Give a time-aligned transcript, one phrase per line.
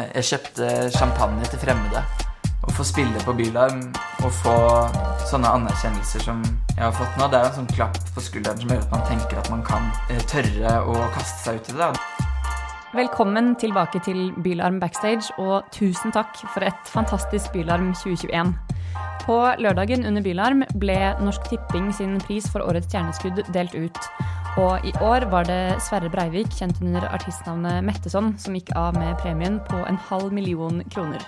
[0.00, 2.00] Jeg kjøpte champagne til fremmede.
[2.60, 3.82] Å få spille på Bylarm
[4.24, 4.54] og få
[5.28, 6.40] sånne anerkjennelser som
[6.76, 9.06] jeg har fått nå, det er en sånn klapp på skulderen som gjør at man
[9.08, 11.90] tenker at man kan eh, tørre å kaste seg ut i det.
[12.96, 18.54] Velkommen tilbake til Bylarm backstage, og tusen takk for et fantastisk Bylarm 2021.
[19.26, 24.00] På lørdagen under Bylarm ble Norsk Tipping sin pris for årets stjerneskudd delt ut.
[24.58, 29.18] Og i år var det Sverre Breivik, kjent under artistnavnet Metteson, som gikk av med
[29.22, 31.22] premien på en halv million kroner.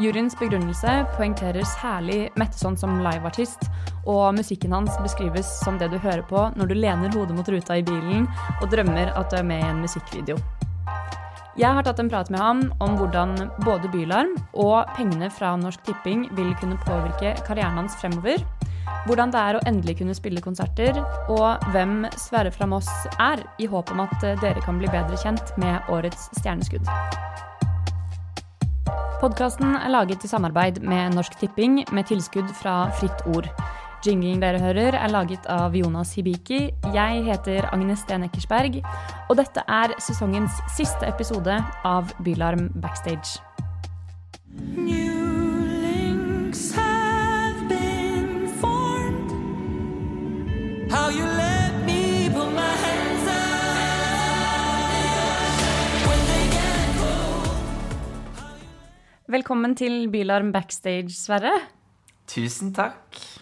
[0.00, 3.68] Juryens begrunnelse poengterer særlig Metteson som liveartist,
[4.08, 7.78] og musikken hans beskrives som det du hører på når du lener hodet mot ruta
[7.78, 8.26] i bilen
[8.58, 10.40] og drømmer at du er med i en musikkvideo.
[11.52, 15.82] Jeg har tatt en prat med ham om hvordan både Bylarm og pengene fra Norsk
[15.84, 18.40] Tipping vil kunne påvirke karrieren hans fremover.
[19.04, 20.96] Hvordan det er å endelig kunne spille konserter,
[21.28, 22.88] og hvem Sverre fra Moss
[23.20, 26.88] er, i håp om at dere kan bli bedre kjent med årets stjerneskudd.
[29.20, 33.52] Podkasten er laget i samarbeid med Norsk Tipping med tilskudd fra Fritt Ord.
[34.02, 36.72] Jinglen dere hører, er laget av Jonas Hibiki.
[36.90, 38.80] Jeg heter Agnes Sten Eckersberg,
[39.30, 41.54] og dette er sesongens siste episode
[41.86, 43.38] av Bylarm Backstage.
[59.30, 61.54] Velkommen til Bylarm Backstage, Sverre.
[62.26, 63.41] Tusen takk.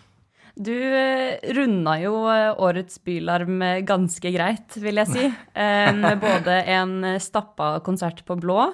[0.61, 5.29] Du eh, runda jo eh, årets Bylarm eh, ganske greit, vil jeg si.
[6.03, 8.67] Med både en stappa konsert på blå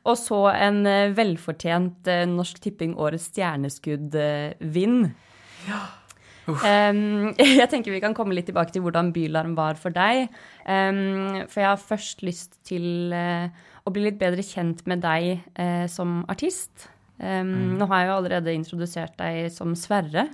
[0.00, 0.78] og så en
[1.12, 5.02] velfortjent Norsk Tipping Årets stjerneskudd-vinn.
[5.68, 5.80] Ja.
[7.36, 10.32] Jeg tenker vi kan komme litt tilbake til hvordan Bylarm var for deg.
[10.64, 15.44] For jeg har først lyst til å bli litt bedre kjent med deg
[15.92, 16.88] som artist.
[17.20, 17.76] Mm.
[17.76, 20.30] Nå har jeg jo allerede introdusert deg som Sverre.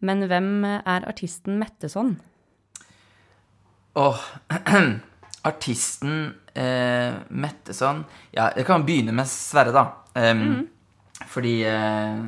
[0.00, 2.14] Men hvem er artisten Metteson?
[4.00, 4.20] Åh,
[5.50, 9.84] artisten eh, Metteson Ja, jeg kan begynne med Sverre, da.
[10.14, 11.24] Um, mm.
[11.30, 12.22] Fordi eh,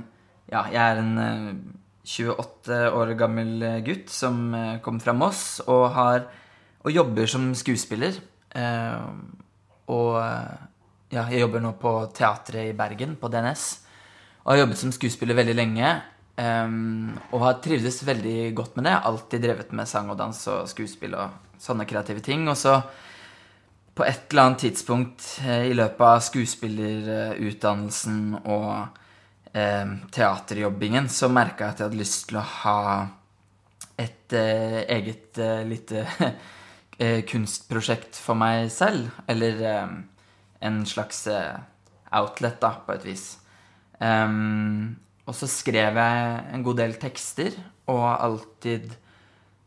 [0.53, 1.55] ja, jeg er en eh,
[2.03, 4.51] 28 år gammel gutt som
[4.83, 6.25] kom fra Moss og, har,
[6.83, 8.17] og jobber som skuespiller.
[8.59, 9.21] Ehm,
[9.87, 10.19] og
[11.13, 13.65] ja, jeg jobber nå på teatret i Bergen, på DNS.
[14.43, 15.93] Og har jobbet som skuespiller veldig lenge.
[16.33, 18.97] Um, og har trivdes veldig godt med det.
[19.09, 22.49] Alltid drevet med sang og dans og skuespill og sånne kreative ting.
[22.49, 22.79] Og så
[23.95, 28.71] på et eller annet tidspunkt eh, i løpet av skuespillerutdannelsen og
[29.53, 32.79] eh, teaterjobbingen så merka jeg at jeg hadde lyst til å ha
[34.01, 36.07] et eh, eget eh, lite
[37.03, 39.13] eh, kunstprosjekt for meg selv.
[39.29, 39.61] Eller
[40.63, 41.27] en slags
[42.13, 43.27] outlet, da, på et vis.
[43.99, 47.55] Um, og så skrev jeg en god del tekster,
[47.91, 48.91] og alltid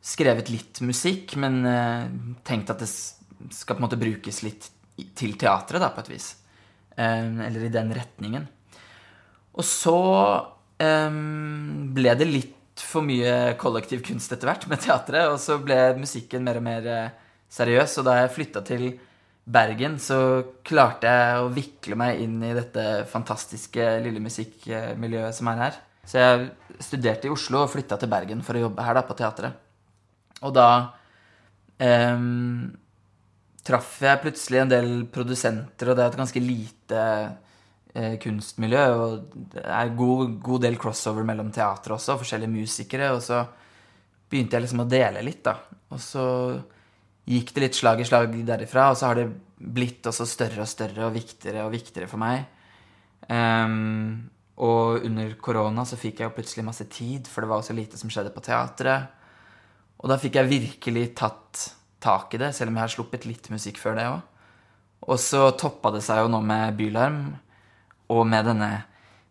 [0.06, 2.10] skrevet litt musikk, men uh,
[2.46, 4.68] tenkt at det skal på en måte brukes litt
[5.18, 6.34] til teatret, da, på et vis.
[6.96, 8.46] Um, eller i den retningen.
[9.56, 9.98] Og så
[10.80, 15.96] um, ble det litt for mye kollektiv kunst etter hvert med teatret, og så ble
[16.00, 16.90] musikken mer og mer
[17.56, 18.90] seriøs, og da jeg flytta til
[19.46, 20.18] Bergen så
[20.66, 25.78] klarte jeg å vikle meg inn i dette fantastiske lille musikkmiljøet som er her.
[26.06, 29.18] Så jeg studerte i Oslo og flytta til Bergen for å jobbe her da, på
[29.18, 29.62] teatret.
[30.46, 30.70] Og da
[31.78, 32.26] eh,
[33.66, 37.02] traff jeg plutselig en del produsenter, og det er et ganske lite
[37.94, 38.86] eh, kunstmiljø.
[38.98, 43.14] Og det er en god, god, del crossover mellom teater også, forskjellige musikere.
[43.14, 43.44] Og så
[44.30, 45.60] begynte jeg liksom å dele litt, da.
[45.94, 46.26] Og så
[47.26, 50.70] gikk det litt slag i slag derifra, og så har det blitt også større og
[50.70, 52.46] større og viktigere og viktigere for meg.
[53.30, 54.30] Um,
[54.62, 58.00] og under korona så fikk jeg jo plutselig masse tid, for det var også lite
[58.00, 59.10] som skjedde på teatret.
[60.04, 61.66] Og da fikk jeg virkelig tatt
[62.04, 64.22] tak i det, selv om jeg har sluppet litt musikk før det òg.
[65.06, 67.20] Og så toppa det seg jo nå med Bylarm,
[68.14, 68.72] og med denne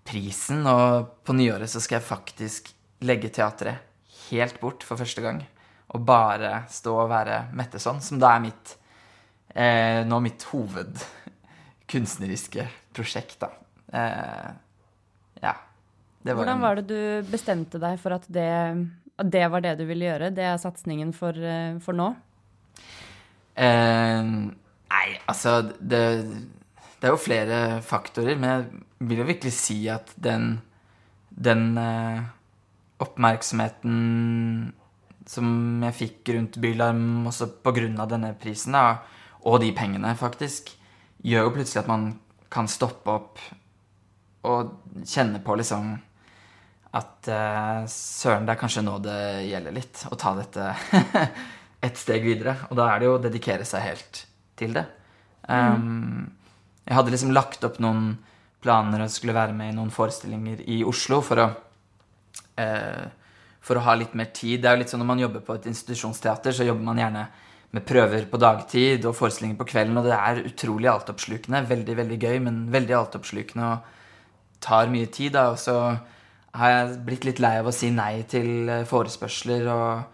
[0.07, 0.67] prisen.
[0.67, 2.75] Og på nyåret så skal jeg faktisk
[3.07, 3.87] legge teatret
[4.29, 5.45] helt bort for første gang
[5.95, 8.79] å bare stå og være Metteson, som da er mitt
[9.55, 12.63] eh, nå mitt hovedkunstneriske
[12.95, 13.51] prosjekt, da.
[13.95, 14.51] Eh,
[15.45, 15.55] ja.
[16.25, 18.77] Var Hvordan var det du bestemte deg for at det,
[19.21, 20.35] det var det du ville gjøre?
[20.35, 22.09] Det er satsingen for, eh, for nå?
[23.55, 26.25] Eh, nei, altså det,
[26.99, 28.63] det, er jo flere faktorer, men jeg
[29.11, 30.43] vil jo virkelig si at den,
[31.29, 32.21] den eh,
[33.05, 33.95] oppmerksomheten
[35.29, 38.07] som jeg fikk rundt Bylarm også pga.
[38.07, 38.99] denne prisen, da,
[39.45, 40.73] og de pengene, faktisk,
[41.25, 42.11] gjør jo plutselig at man
[42.53, 43.41] kan stoppe opp
[44.45, 44.75] og
[45.09, 45.95] kjenne på liksom
[46.95, 50.69] at uh, søren, det er kanskje nå det gjelder litt å ta dette
[51.87, 52.55] et steg videre.
[52.71, 54.21] Og da er det jo å dedikere seg helt
[54.59, 54.85] til det.
[55.49, 56.31] Um,
[56.85, 58.15] jeg hadde liksom lagt opp noen
[58.65, 63.05] planer og skulle være med i noen forestillinger i Oslo for å uh,
[63.65, 64.61] for å ha litt mer tid.
[64.63, 67.27] Det er jo litt sånn Når man jobber på et institusjonsteater, så jobber man gjerne
[67.75, 71.65] med prøver på dagtid og forestillinger på kvelden, og det er utrolig altoppslukende.
[71.67, 75.33] Veldig, veldig gøy, men veldig altoppslukende og tar mye tid.
[75.35, 75.79] da, og så
[76.55, 80.05] har jeg blitt litt lei av å si nei til eh, forespørsler og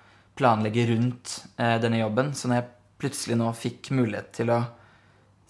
[0.41, 2.33] planlegge rundt eh, denne jobben.
[2.33, 2.71] Så når jeg
[3.01, 4.63] plutselig nå fikk mulighet til å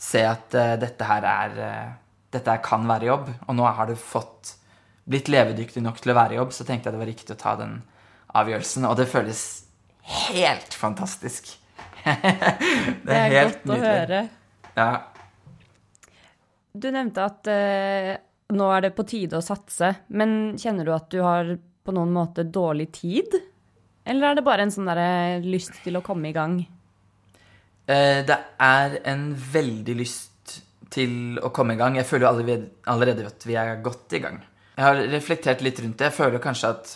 [0.01, 1.91] se at eh, dette her er eh,
[2.31, 4.53] Dette her kan være jobb, og nå har det fått
[5.11, 7.41] blitt levedyktig nok til å være i jobb, så tenkte jeg det var riktig å
[7.41, 7.79] ta den
[8.41, 8.87] avgjørelsen.
[8.89, 9.45] Og det føles
[10.31, 11.53] helt fantastisk.
[12.05, 12.17] det,
[13.05, 13.81] det er, helt godt nydelig.
[13.81, 14.23] å høre.
[14.79, 14.91] Ja.
[16.71, 18.13] Du nevnte at uh,
[18.55, 22.13] nå er det på tide å satse, men kjenner du at du har på noen
[22.15, 23.35] måte dårlig tid?
[24.07, 26.61] Eller er det bare en sånn der lyst til å komme i gang?
[27.91, 30.57] Eh, det er en veldig lyst
[30.91, 31.99] til å komme i gang.
[31.99, 32.57] Jeg føler jo
[32.91, 34.41] allerede at vi er godt i gang.
[34.81, 36.07] Jeg har reflektert litt rundt det.
[36.09, 36.91] Jeg føler kanskje at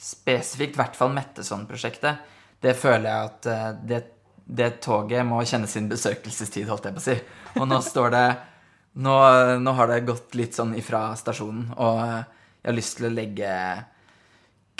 [0.00, 2.22] spesifikt, i hvert fall Metteson-prosjektet,
[2.64, 3.98] det føler jeg at eh, det,
[4.48, 7.16] det, toget må kjenne sin besøkelsestid, holdt jeg på å si.
[7.60, 8.24] Og nå står det
[9.04, 9.16] nå,
[9.60, 13.52] nå, har det gått litt sånn ifra stasjonen, og jeg har lyst til å legge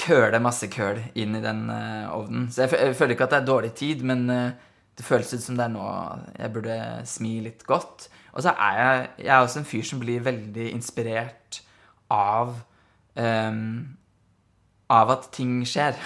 [0.01, 2.49] køle masse køl inn i den uh, ovnen.
[2.49, 5.45] Så jeg, jeg, føler ikke at det er dårlig tid, men uh, det føles ut
[5.45, 5.85] som det er nå
[6.33, 6.81] jeg burde
[7.13, 8.09] smi litt godt.
[8.33, 11.46] Og så er jeg, jeg er også en fyr som blir veldig inspirert
[12.13, 12.57] av
[13.15, 13.97] um,
[14.87, 15.97] Av at ting skjer.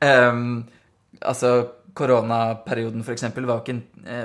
[0.00, 0.62] um,
[1.30, 1.50] altså
[1.92, 3.74] koronaperioden, for eksempel, var, ikke,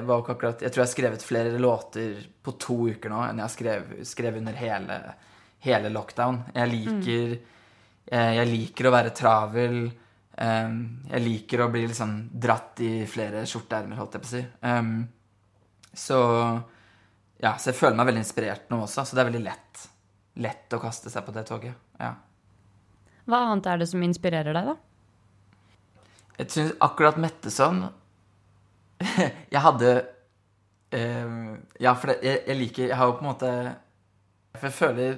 [0.08, 3.42] var ikke akkurat Jeg tror jeg har skrevet flere låter på to uker nå enn
[3.42, 5.00] jeg har skrevet, skrevet under hele,
[5.66, 6.40] hele, lockdown.
[6.56, 8.38] Jeg liker, mm.
[8.40, 9.78] jeg, liker å være travel.
[10.38, 10.80] Um,
[11.12, 14.46] jeg liker å bli liksom dratt i flere skjorteermer, holdt jeg på å si.
[16.08, 16.24] Så
[17.42, 19.84] ja, så jeg føler meg veldig inspirert nå også, så det er veldig lett,
[20.38, 21.78] lett å kaste seg på det toget.
[22.02, 22.14] Ja.
[23.28, 24.76] Hva annet er det som inspirerer deg, da?
[26.38, 27.80] Jeg syns akkurat Metteson
[29.54, 29.94] Jeg hadde
[30.94, 33.50] uh, Ja, for det, jeg, jeg, liker Jeg har jo på en måte
[34.54, 35.18] jeg føler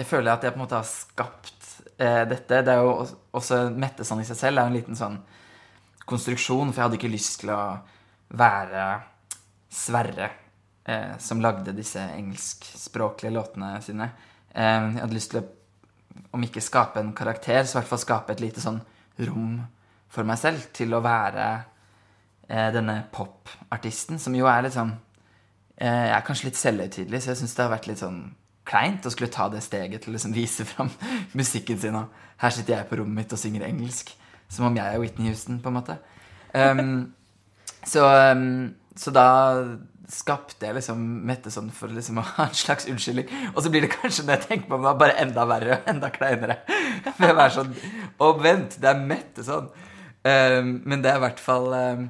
[0.00, 1.68] Jeg føler at jeg på en måte har skapt
[2.00, 2.62] uh, dette.
[2.64, 5.20] Det er jo også Metteson i seg selv det er jo en liten sånn
[6.10, 7.62] konstruksjon, for jeg hadde ikke lyst til å
[8.40, 8.84] være
[9.70, 10.26] Sverre
[10.84, 14.08] eh, som lagde disse engelskspråklige låtene sine.
[14.54, 15.48] Jeg hadde lyst til å,
[16.34, 18.80] om ikke skape en karakter, så i hvert fall skape et lite sånn
[19.28, 19.60] rom
[20.10, 21.46] for meg selv til å være
[22.48, 24.92] eh, denne popartisten, som jo er litt sånn
[25.76, 28.22] eh, Jeg er kanskje litt selvhøytidelig, så jeg syns det har vært litt sånn
[28.70, 30.90] kleint å skulle ta det steget til å liksom vise fram
[31.38, 31.98] musikken sin.
[31.98, 34.12] Og her sitter jeg på rommet mitt og synger engelsk.
[34.50, 35.94] Som om jeg er Whitney Houston, på en måte.
[36.50, 37.12] Um,
[37.86, 38.02] så,
[38.34, 39.26] um, så da
[40.10, 43.30] skapte jeg liksom Mette sånn for liksom å ha en slags unnskyldning.
[43.54, 46.10] Og så blir det kanskje, når jeg tenker på meg, bare enda verre og enda
[46.14, 46.60] kleinere.
[47.16, 47.74] For jeg er sånn
[48.18, 49.70] Å, vent, det er Mette sånn.
[50.20, 52.02] Um, men det er i hvert fall um,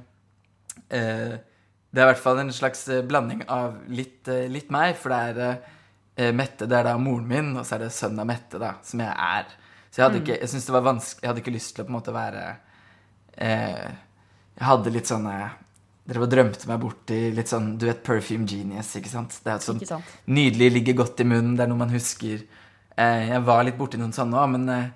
[0.91, 4.97] uh, Det er i hvert fall en slags eh, blanding av litt, uh, litt meg,
[4.99, 8.25] for det er uh, Mette, det er da moren min, og så er det sønnen
[8.25, 9.55] av Mette, da, som jeg er.
[9.91, 10.25] Så jeg hadde mm.
[10.25, 12.43] ikke, jeg det var vanskelig, jeg hadde ikke lyst til å på en måte være
[13.41, 15.37] Jeg hadde litt sånne
[16.11, 19.37] dere drømte meg bort i litt sånn Du vet Perfume Genius, ikke sant?
[19.45, 19.83] Det er et sånn
[20.27, 22.43] nydelig, ligger godt i munnen, det er noe man husker.
[22.99, 24.89] Eh, jeg var litt borti noen sånne òg, men eh,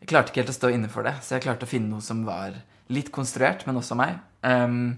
[0.00, 1.16] jeg klarte ikke helt å stå inne for det.
[1.24, 2.56] Så jeg klarte å finne noe som var
[2.92, 4.18] litt konstruert, men også meg.
[4.44, 4.96] Um,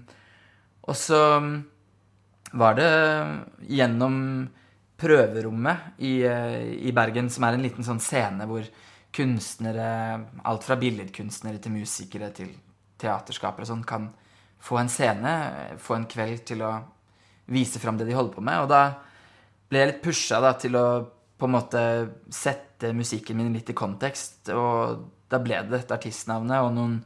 [0.87, 1.21] og så
[2.57, 2.89] var det
[3.67, 4.17] gjennom
[4.97, 8.65] prøverommet i, eh, i, Bergen, som er en liten sånn scene hvor
[9.13, 9.89] kunstnere,
[10.47, 12.49] alt fra billedkunstnere til musikere til
[13.01, 14.09] teaterskapere og sånn, kan
[14.59, 15.33] få en scene,
[15.79, 16.73] få en kveld til å
[17.53, 18.63] vise fram det de holder på med.
[18.63, 18.81] Og da
[19.69, 20.87] ble jeg litt pusha da, til å
[21.37, 21.81] på en måte
[22.33, 24.49] sette musikken min litt i kontekst.
[24.55, 26.97] Og da ble det dette artistnavnet og noen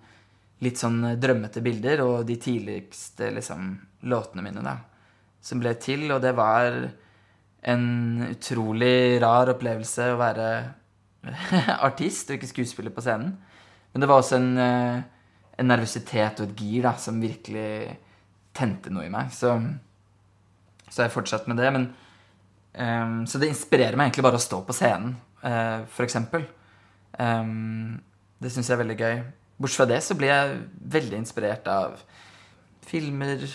[0.61, 3.73] litt sånn drømmete bilder og de tidligste liksom,
[4.09, 4.75] låtene mine da,
[5.41, 6.05] som ble til.
[6.13, 6.77] Og det var
[7.71, 7.87] en
[8.29, 10.51] utrolig rar opplevelse å være
[11.87, 13.35] artist og ikke skuespiller på scenen.
[13.91, 15.01] Men det var også en eh,
[15.61, 17.97] en nervøsitet og et gir da, som virkelig
[18.57, 19.31] tente noe i meg.
[19.35, 19.53] Så,
[20.89, 21.69] så jeg fortsatt med det.
[21.75, 21.89] Men,
[22.75, 25.15] um, så det inspirerer meg egentlig bare å stå på scenen,
[25.45, 26.47] uh, eksempel.
[27.17, 27.99] Um,
[28.41, 29.21] det syns jeg er veldig gøy.
[29.61, 30.57] Bortsett fra det så blir jeg
[30.97, 31.99] veldig inspirert av
[32.89, 33.45] filmer,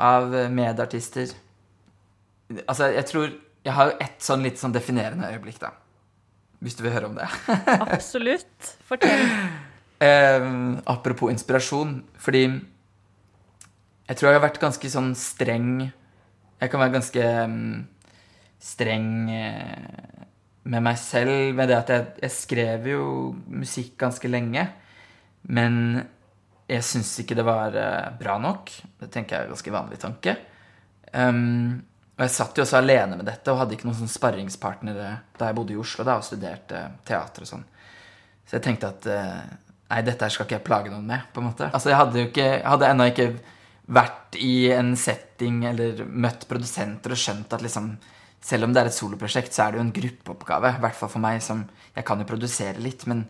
[0.00, 1.34] av medartister.
[2.64, 5.74] Altså, jeg tror Jeg har jo ett sånn litt sånn definerende øyeblikk, da.
[6.64, 7.26] Hvis du vil høre om det.
[7.84, 8.70] Absolutt.
[8.88, 9.28] Fortell.
[10.00, 10.44] Eh,
[10.88, 12.44] apropos inspirasjon, fordi
[14.10, 17.74] jeg tror jeg har vært ganske sånn streng Jeg kan være ganske mm,
[18.60, 20.24] streng eh,
[20.70, 23.04] med meg selv med det at jeg, jeg skrev jo
[23.48, 24.66] musikk ganske lenge.
[25.48, 26.02] Men
[26.68, 28.72] jeg syns ikke det var eh, bra nok.
[29.00, 30.36] Det tenker jeg er en ganske vanlig tanke.
[31.14, 31.80] Um,
[32.18, 35.08] og jeg satt jo også alene med dette og hadde ikke noen sånn sparringspartnere
[35.40, 37.64] da jeg bodde i Oslo da, og studerte teater og sånn.
[38.44, 39.40] Så jeg tenkte at eh,
[39.90, 41.26] nei, dette skal ikke jeg plage noen med.
[41.34, 41.70] på en måte.
[41.72, 43.28] Altså, Jeg hadde jo ikke, hadde ennå ikke
[43.90, 47.92] vært i en setting eller møtt produsenter og skjønt at liksom
[48.40, 50.72] selv om det er et soloprosjekt, så er det jo en gruppeoppgave.
[50.76, 53.24] I hvert fall for meg som Jeg kan jo produsere litt, men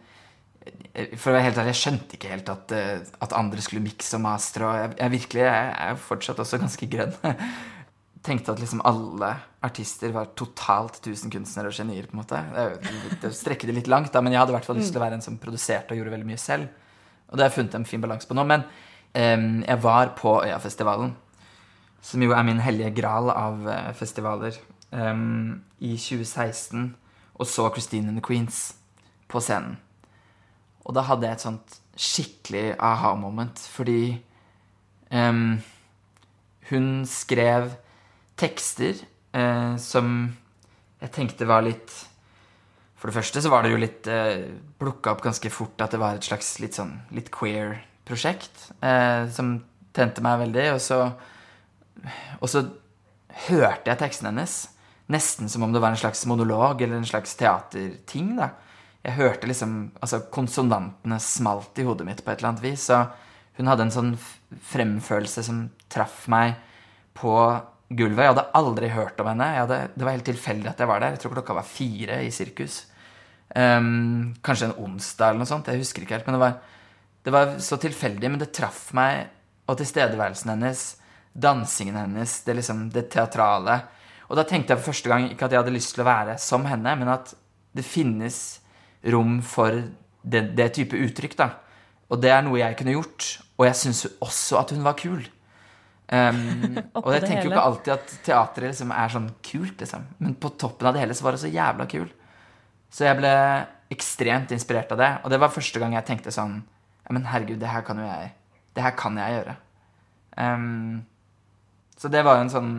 [0.92, 3.82] eh, for å være helt ærlig, jeg skjønte ikke helt at, eh, at andre skulle
[3.82, 4.68] mikse og mastre.
[4.68, 7.16] Og jeg, jeg virkelig jeg er fortsatt også ganske grønn.
[8.22, 9.30] Tenkte at liksom alle
[9.64, 12.06] artister var totalt tusen kunstnere og genier.
[12.08, 12.42] på en måte.
[13.22, 15.04] Det, strekker det litt langt, da, men jeg hadde i hvert fall lyst til å
[15.04, 16.68] være en som produserte og gjorde veldig mye selv.
[17.30, 18.44] Og det har jeg funnet en fin balanse på nå.
[18.44, 21.14] Men um, jeg var på Øyafestivalen,
[22.02, 24.56] som jo er min hellige gral av uh, festivaler
[24.92, 26.90] um, i 2016
[27.40, 28.74] og så Christine and the Queens
[29.30, 29.78] på scenen.
[30.84, 34.18] Og da hadde jeg et sånt skikkelig aha-moment, fordi
[35.12, 35.60] um,
[36.70, 37.72] hun skrev
[38.40, 38.96] tekster
[39.36, 40.30] eh, som
[41.00, 41.92] jeg tenkte var litt
[43.00, 46.00] For det første så var det jo litt eh, plukka opp ganske fort at det
[46.02, 47.78] var et slags litt sånn litt queer
[48.08, 49.58] prosjekt eh, som
[49.96, 50.66] tente meg veldig.
[50.74, 50.98] Og så,
[52.40, 52.64] og så
[53.48, 54.60] hørte jeg teksten hennes
[55.10, 58.36] nesten som om det var en slags monolog eller en slags teaterting.
[58.36, 58.50] da.
[59.02, 62.86] Jeg hørte liksom altså Konsonantene smalt i hodet mitt på et eller annet vis.
[62.90, 63.02] Så
[63.58, 64.12] hun hadde en sånn
[64.70, 66.54] fremfølelse som traff meg
[67.18, 67.34] på
[67.90, 68.24] gulvet.
[68.24, 69.50] Jeg hadde aldri hørt om henne.
[69.58, 71.16] Hadde, det var helt tilfeldig at jeg var der.
[71.16, 72.84] Jeg tror klokka var fire i sirkus.
[73.50, 75.68] Um, kanskje en onsdag eller noe sånt.
[75.70, 76.28] Jeg husker ikke helt.
[76.30, 76.58] Men det var,
[77.26, 79.28] det var så tilfeldig, men det traff meg.
[79.70, 80.84] Og tilstedeværelsen hennes,
[81.30, 83.82] dansingen hennes, det, liksom, det teatrale
[84.30, 86.36] og da tenkte jeg for første gang ikke at jeg hadde lyst til å være
[86.38, 87.32] som henne, men at
[87.74, 88.60] det finnes
[89.10, 89.74] rom for
[90.22, 91.48] det, det type uttrykk, da.
[92.10, 93.26] Og det er noe jeg kunne gjort.
[93.58, 95.24] Og jeg syns også at hun var kul.
[96.20, 100.08] Um, og jeg tenker jo ikke alltid at teatret liksom er sånn kult, liksom.
[100.18, 102.08] Men på toppen av det hele så var det så jævla kul.
[102.90, 103.30] Så jeg ble
[103.94, 105.10] ekstremt inspirert av det.
[105.22, 106.56] Og det var første gang jeg tenkte sånn
[107.04, 108.32] Ja, men herregud, det her kan jo jeg
[108.74, 109.54] Det her kan jeg gjøre.
[110.34, 111.06] Um,
[111.94, 112.74] så det var jo en sånn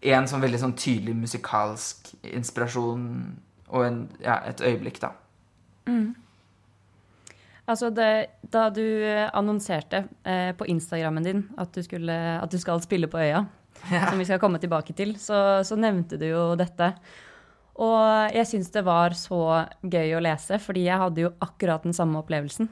[0.00, 3.02] en sånn veldig sånn tydelig musikalsk inspirasjon
[3.68, 5.10] og en, ja, et øyeblikk, da.
[5.90, 6.14] Mm.
[7.70, 8.10] Altså det,
[8.50, 8.82] da du
[9.36, 13.44] annonserte eh, på Instagrammen din at du, skulle, at du, skal spille på Øya,
[13.92, 14.04] ja.
[14.08, 16.90] som vi skal komme tilbake til, så, så nevnte du jo dette.
[17.80, 19.40] Og jeg syns det var så
[19.80, 22.68] gøy å lese, fordi jeg hadde jo akkurat den samme opplevelsen.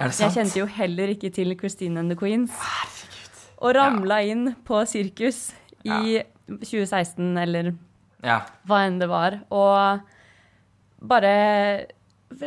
[0.00, 0.26] Er det sant?
[0.26, 2.56] Jeg kjente jo heller ikke til Christine and the Queens.
[2.58, 3.46] Herregud.
[3.60, 4.34] Og ramla ja.
[4.34, 5.50] inn på sirkus
[5.84, 7.74] i 2016 eller
[8.24, 8.40] ja.
[8.68, 9.38] hva enn det var.
[9.52, 10.00] Og
[11.10, 11.34] bare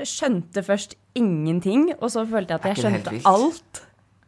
[0.07, 3.83] skjønte først ingenting, og så følte jeg at jeg skjønte alt.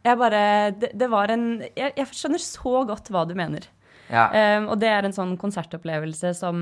[0.05, 0.41] Jeg bare
[0.77, 3.65] Det, det var en jeg, jeg, skjønner så godt hva du mener.
[4.05, 4.27] Ja.
[4.59, 6.59] Um, og det er en sånn konsertopplevelse som,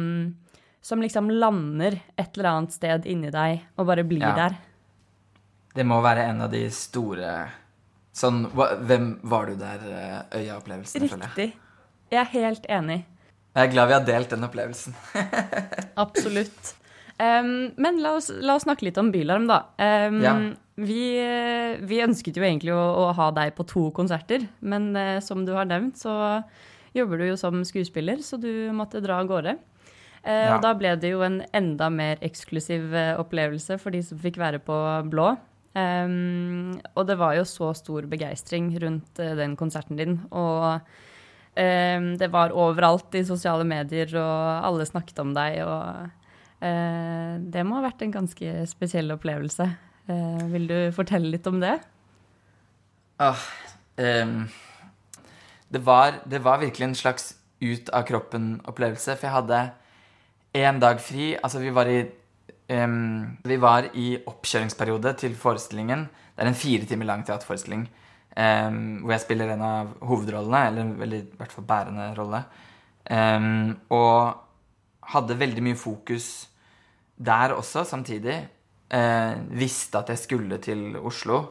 [0.79, 4.35] som liksom lander et eller annet sted inni deg og bare blir ja.
[4.37, 4.55] der.
[5.75, 7.33] Det må være en av de store
[8.13, 9.85] Sånn Hvem var du der?
[9.89, 11.31] Eh, Øya-opplevelsen, føler jeg.
[11.31, 11.47] Riktig.
[12.13, 12.99] Jeg er helt enig.
[13.55, 14.93] Jeg er glad vi har delt den opplevelsen.
[16.03, 16.75] Absolutt.
[17.21, 19.59] Um, men la oss, la oss, snakke litt om Bylarm, da.
[19.77, 20.33] Um, ja.
[20.81, 21.03] vi,
[21.85, 25.53] vi, ønsket jo egentlig å, å, ha deg på to konserter, men uh, som du
[25.53, 26.41] har nevnt, så
[26.97, 29.55] jobber du jo som skuespiller, så du måtte dra av gårde.
[30.23, 30.51] Uh, ja.
[30.55, 34.41] Og da ble det jo en enda mer eksklusiv uh, opplevelse for de som fikk
[34.41, 34.77] være på
[35.13, 35.35] Blå.
[35.73, 40.21] Um, og det var jo så stor begeistring rundt den konserten din.
[40.29, 40.81] og
[41.53, 45.59] det var overalt i sosiale medier, og alle snakket om deg.
[45.61, 46.22] Og eh,
[46.63, 49.65] det må ha vært en ganske spesiell opplevelse.
[50.11, 51.77] Eh, vil du fortelle litt om det?
[53.23, 53.39] Ah,
[53.95, 54.41] um,
[55.71, 57.29] det, var, det var virkelig en slags
[57.63, 59.61] ut av kroppen-opplevelse, for jeg hadde
[60.59, 61.31] én dag fri.
[61.39, 62.01] Altså, vi var i
[62.73, 66.07] um, Vi var i oppkjøringsperiode til forestillingen.
[66.33, 67.87] Det er en fire timer lang teaterforestilling.
[68.33, 72.43] Um, hvor jeg spiller en av hovedrollene, eller i hvert fall bærende rolle.
[73.93, 74.17] Og
[75.13, 76.27] hadde veldig mye fokus
[77.17, 78.47] der også, samtidig.
[78.93, 81.41] eh, visste at jeg skulle til Oslo.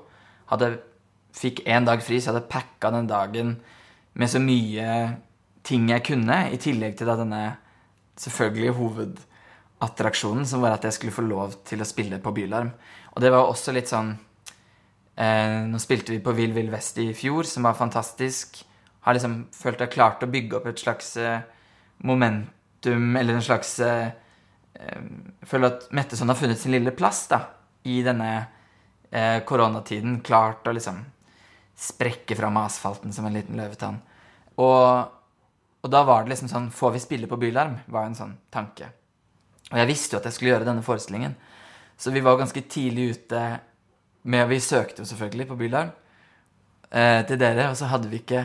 [0.50, 0.78] Hadde,
[1.34, 3.56] fikk én dag fri, så jeg hadde packa den dagen
[4.14, 5.18] med så mye
[5.64, 7.42] ting jeg kunne, i tillegg til da denne
[8.20, 12.72] selvfølgelig hovedattraksjonen, som var at jeg skulle få lov til å spille på Bylarm.
[13.14, 14.12] Og det var også litt sånn
[15.16, 18.62] eh, Nå spilte vi på Vill Vill Vest i fjor, som var fantastisk.
[19.06, 21.40] Har liksom følt jeg klarte å bygge opp et slags eh,
[22.04, 24.10] momentum, eller en slags eh
[25.46, 27.40] Føler at Metteson har funnet sin lille plass da,
[27.88, 28.30] i denne
[29.10, 30.20] eh, koronatiden.
[30.24, 31.02] Klart å liksom
[31.78, 33.98] sprekke fram asfalten som en liten løvetann.
[34.62, 35.12] Og,
[35.80, 37.78] og, da var det liksom sånn Får vi spille på Bylarm?
[37.90, 38.90] var en sånn tanke.
[39.70, 41.34] Og jeg visste jo at jeg skulle gjøre denne forestillingen.
[41.96, 43.42] Så vi var ganske tidlig ute
[44.22, 45.90] med Vi søkte jo selvfølgelig på Bylarm
[46.90, 48.44] eh, til dere, og så hadde vi ikke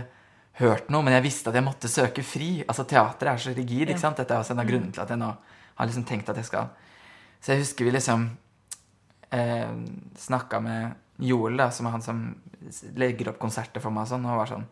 [0.57, 2.63] hørt noe, men jeg visste at jeg måtte søke fri.
[2.65, 3.91] Altså Teatret er så rigid.
[3.91, 4.17] ikke sant?
[4.17, 5.29] Dette er også en av grunnene til at jeg nå
[5.77, 6.71] har liksom tenkt at jeg skal
[7.39, 8.27] Så jeg husker vi liksom
[9.31, 9.73] eh,
[10.17, 12.25] snakka med Joel, da, som er han som
[12.97, 14.67] legger opp konserter for meg, og sånn, og var sånn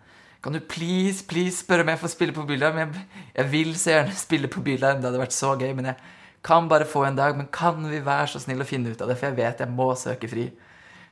[0.45, 2.83] Kan du please, please spørre om jeg får spille på Bylarm?
[2.83, 6.13] Jeg, jeg vil så gjerne spille på Bylarm, det hadde vært så gøy, men jeg
[6.45, 7.33] kan bare få en dag.
[7.37, 9.73] Men kan vi være så snill å finne ut av det, for jeg vet jeg
[9.73, 10.49] må søke fri.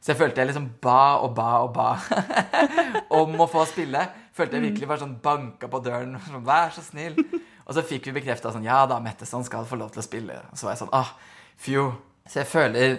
[0.04, 1.88] Så jeg følte jeg liksom ba og ba og ba
[3.22, 4.04] om å få spille.
[4.36, 6.18] Følte jeg virkelig bare sånn banka på døren.
[6.28, 7.18] Sånn, Vær så snill.
[7.64, 10.40] Og så fikk vi bekrefta sånn Ja da, Metteson skal få lov til å spille.
[10.52, 11.14] Og så var jeg sånn Ah,
[11.60, 11.90] fjo.
[12.28, 12.98] Så jeg føler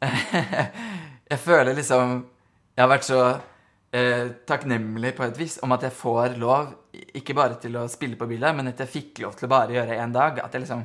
[1.30, 2.20] Jeg føler liksom
[2.76, 3.20] Jeg har vært så
[3.92, 6.72] eh, takknemlig på et vis om at jeg får lov,
[7.18, 9.74] ikke bare til å spille på biler, men at jeg fikk lov til å bare
[9.76, 10.40] gjøre én dag.
[10.42, 10.84] At jeg liksom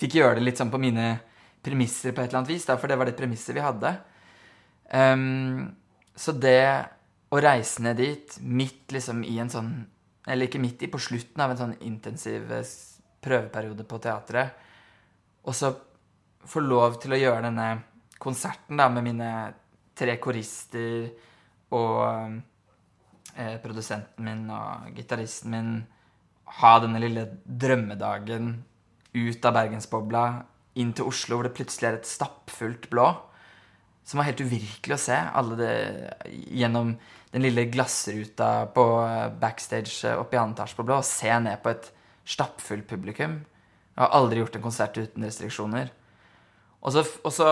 [0.00, 1.12] fikk gjøre det litt sånn på mine
[1.64, 3.94] premisser på et eller annet vis, da, for det var det premisset vi hadde.
[4.90, 5.70] Um,
[6.16, 6.64] så det
[7.30, 9.70] å reise ned dit midt liksom i en sånn
[10.30, 12.74] Eller ikke midt i, på slutten av en sånn intensiv eh,
[13.20, 14.68] prøveperiode på teatret,
[15.44, 15.72] og så
[16.48, 17.66] få lov til å gjøre denne
[18.20, 19.30] konserten da, med mine
[19.96, 21.10] tre korister
[21.76, 22.00] og
[23.34, 25.72] eh, produsenten min og gitaristen min
[26.60, 28.52] ha denne lille drømmedagen
[29.14, 30.24] ut av bergensbobla,
[30.80, 33.08] inn til Oslo, hvor det plutselig er et stappfullt blå.
[34.10, 35.16] Som var helt uvirkelig å se.
[35.60, 35.72] Det,
[36.58, 36.96] gjennom
[37.30, 38.84] den lille glassruta på
[39.38, 40.98] backstage oppe i andre etasje på Blå.
[40.98, 41.86] Og se ned på et
[42.26, 43.38] stappfullt publikum.
[43.94, 45.92] Jeg har aldri gjort en konsert uten restriksjoner.
[46.80, 47.48] Og så, og så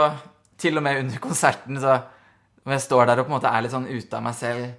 [0.58, 2.00] til og med under konserten, så
[2.64, 4.70] når jeg står der og på en måte er litt sånn ute av meg selv,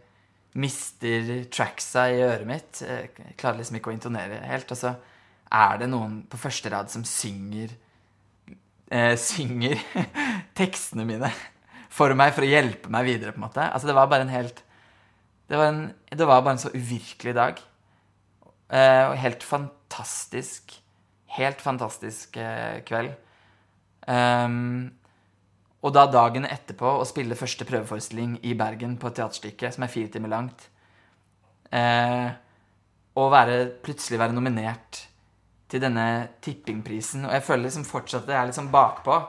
[0.59, 4.95] mister tracksa i øret mitt, jeg klarer liksom ikke å intonere helt, og så
[5.53, 7.71] er det noen på første rad som synger
[8.89, 9.79] eh, synger
[10.59, 11.31] tekstene mine
[11.89, 13.65] for meg for å hjelpe meg videre, på en måte.
[13.65, 14.63] Altså, det var bare en helt
[15.49, 17.61] Det var, en, det var bare en så uvirkelig dag.
[18.69, 20.75] Eh, og helt fantastisk
[21.29, 23.13] Helt fantastisk eh, kveld.
[24.09, 24.89] Um,
[25.85, 29.91] og da dagen etterpå å spille første prøveforestilling i Bergen på et teaterstykke som er
[29.93, 30.65] fire timer langt.
[31.69, 32.27] Eh,
[33.19, 35.03] og være, plutselig være nominert
[35.69, 36.05] til denne
[36.43, 37.27] tippingprisen.
[37.27, 39.19] Og jeg føler liksom fortsatt at jeg er litt liksom bakpå.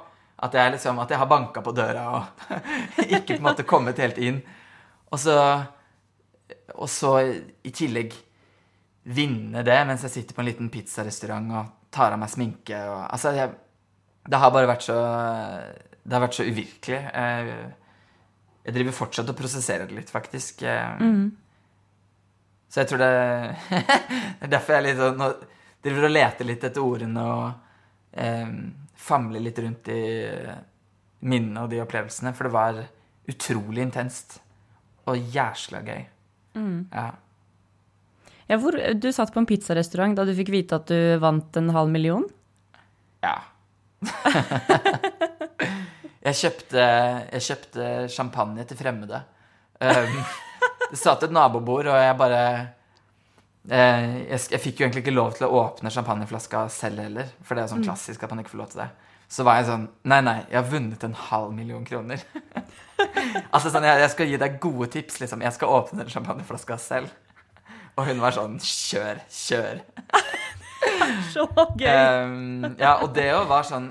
[0.40, 2.54] At jeg, liksom, at jeg har banka på døra og
[3.18, 4.40] ikke på en måte kommet helt inn.
[5.12, 5.36] Og så,
[6.76, 8.14] og så i tillegg
[9.10, 12.78] vinne det mens jeg sitter på en liten pizzarestaurant og tar av meg sminke.
[12.88, 13.52] Og, altså, jeg,
[14.30, 14.98] det har bare vært så
[16.00, 17.00] det har vært så uvirkelig.
[18.64, 20.64] Jeg driver fortsatt og prosesserer det litt, faktisk.
[20.64, 21.30] Mm.
[22.70, 23.10] Så jeg tror det
[24.40, 25.32] Det er derfor jeg sånn Nå
[25.82, 27.46] driver og leter litt etter ordene og
[28.12, 28.50] eh,
[29.00, 30.02] famler litt rundt i
[31.20, 32.34] minnene og de opplevelsene.
[32.36, 32.82] For det var
[33.30, 34.38] utrolig intenst.
[35.10, 36.04] Og jæsla gøy.
[36.58, 36.78] Mm.
[36.92, 37.06] Ja.
[38.50, 41.72] ja hvor, du satt på en pizzarestaurant da du fikk vite at du vant en
[41.74, 42.26] halv million?
[43.24, 43.38] Ja.
[46.20, 46.82] Jeg kjøpte,
[47.32, 49.22] jeg kjøpte champagne til fremmede.
[49.80, 50.18] Um,
[50.90, 52.42] det satt et nabobord, og jeg bare
[53.68, 57.64] jeg, jeg, fikk jo egentlig ikke lov til å åpne champagneflaska selv heller, for det
[57.64, 57.88] er sånn mm.
[57.90, 58.90] klassisk at man ikke får lov til det.
[59.30, 62.22] Så var jeg sånn Nei, nei, jeg har vunnet en halv million kroner.
[63.54, 65.44] altså sånn, jeg, jeg, skal gi deg gode tips, liksom.
[65.44, 67.12] Jeg skal åpne den champagneflaska selv.
[67.98, 69.82] Og hun var sånn Kjør, kjør.
[71.34, 71.44] Så
[71.76, 71.90] gøy.
[71.90, 73.90] Um, ja, og det jo var sånn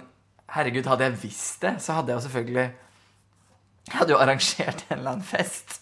[0.49, 4.95] Herregud, hadde jeg visst det, så hadde jeg jo selvfølgelig Jeg hadde jo arrangert en
[4.97, 5.75] eller annen fest.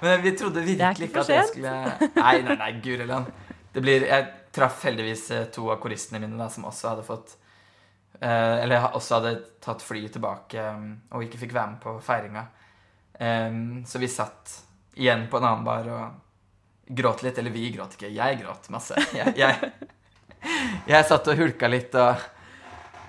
[0.00, 1.74] Men vi trodde virkelig ikke, at jeg skulle
[2.16, 3.30] Nei, nei, nei, guri land.
[3.74, 7.36] Det blir Jeg traff heldigvis eh, to av koristene mine da, som også hadde fått
[8.20, 9.32] eh, Eller også hadde
[9.64, 12.44] tatt flyet tilbake um, og ikke fikk være med på feiringa.
[13.18, 14.58] Um, så vi satt
[14.98, 17.38] igjen på en annen bar og gråt litt.
[17.38, 18.12] Eller vi gråt ikke.
[18.12, 18.98] Jeg gråt masse.
[19.14, 19.72] Jeg, jeg,
[20.90, 22.20] jeg satt og hulka litt og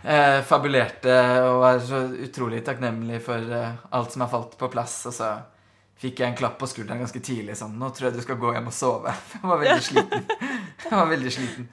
[0.05, 4.97] eh, fabulerte og var så utrolig takknemlig for eh, alt som har falt på plass.
[5.09, 5.31] Og så
[6.01, 7.57] fikk jeg en klapp på skulderen ganske tidlig.
[7.57, 10.25] sånn, 'Nå tror jeg du skal gå hjem og sove.' Jeg var veldig sliten.
[10.83, 11.69] Jeg var veldig sliten.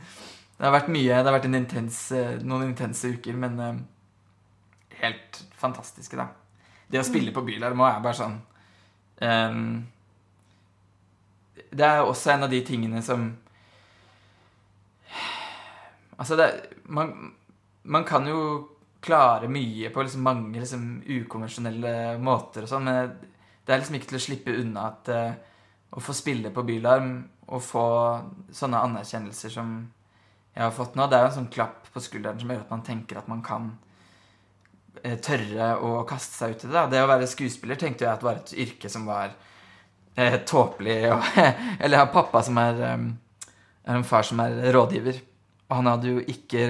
[0.58, 3.74] Det har vært mye, det har vært intens, eh, noen intense uker, men uh,
[5.00, 6.28] helt fantastiske, da.
[6.87, 8.35] Det å spille på Bylarm er bare sånn
[9.24, 9.87] um,
[11.72, 13.30] Det er også en av de tingene som
[16.18, 16.48] Altså, det,
[16.92, 17.32] man,
[17.82, 18.42] man kan jo
[19.02, 23.16] klare mye på liksom mange liksom ukonvensjonelle måter og sånn, men
[23.66, 25.35] det er liksom ikke til å slippe unna at uh,
[25.92, 27.14] å få spille på Bylarm
[27.53, 27.87] og få
[28.55, 29.75] sånne anerkjennelser som
[30.53, 32.72] jeg har fått nå, det er jo en sånn klapp på skulderen som gjør at
[32.72, 33.70] man tenker at man kan
[35.05, 36.85] uh, tørre å kaste seg ut i det.
[36.92, 40.98] Det å være skuespiller tenkte jeg at var et yrke som var uh, tåpelig.
[41.12, 41.29] Og,
[41.81, 43.12] eller jeg har pappa som er, um,
[43.87, 45.22] er en far som er rådgiver.
[45.68, 46.66] Og han hadde jo ikke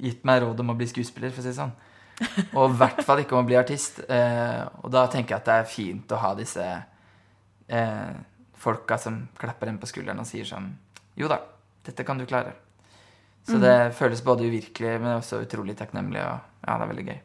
[0.00, 1.74] gitt meg råd om å bli skuespiller, for å si det sånn.
[2.56, 4.00] Og i hvert fall ikke om å bli artist.
[4.08, 8.14] Eh, og da tenker jeg at det er fint å ha disse eh,
[8.56, 10.70] folka som klapper en på skulderen og sier sånn
[11.20, 11.42] Jo da,
[11.84, 12.54] dette kan du klare.
[13.46, 13.62] Så mm.
[13.62, 16.22] det føles både uvirkelig, men også utrolig takknemlig.
[16.24, 17.20] Og ja, det er veldig gøy.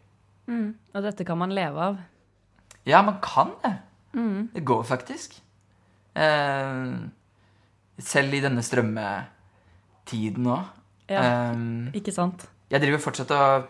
[0.52, 0.68] Mm.
[0.94, 1.98] Og dette kan man leve av?
[2.86, 3.74] Ja, man kan det.
[4.14, 4.52] Mm.
[4.54, 5.40] Det går faktisk.
[6.20, 6.84] Eh,
[8.02, 10.78] selv i denne strømmetiden òg.
[11.12, 12.46] Ja, um, ikke sant?
[12.72, 13.66] Jeg driver fortsatt og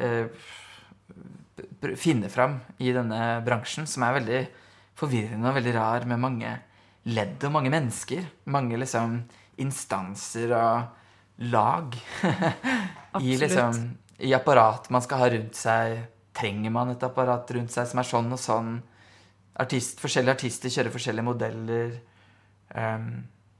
[0.00, 4.40] uh, finner fram i denne bransjen, som er veldig
[5.00, 6.54] forvirrende og veldig rar, med mange
[7.08, 8.26] ledd og mange mennesker.
[8.52, 9.20] Mange liksom
[9.60, 11.96] instanser og lag.
[13.20, 13.80] I, liksom,
[14.20, 15.98] I apparat man skal ha rundt seg.
[16.36, 18.76] Trenger man et apparat rundt seg som er sånn og sånn?
[19.60, 21.96] Artist, forskjellige artister kjører forskjellige modeller.
[22.70, 23.10] Um,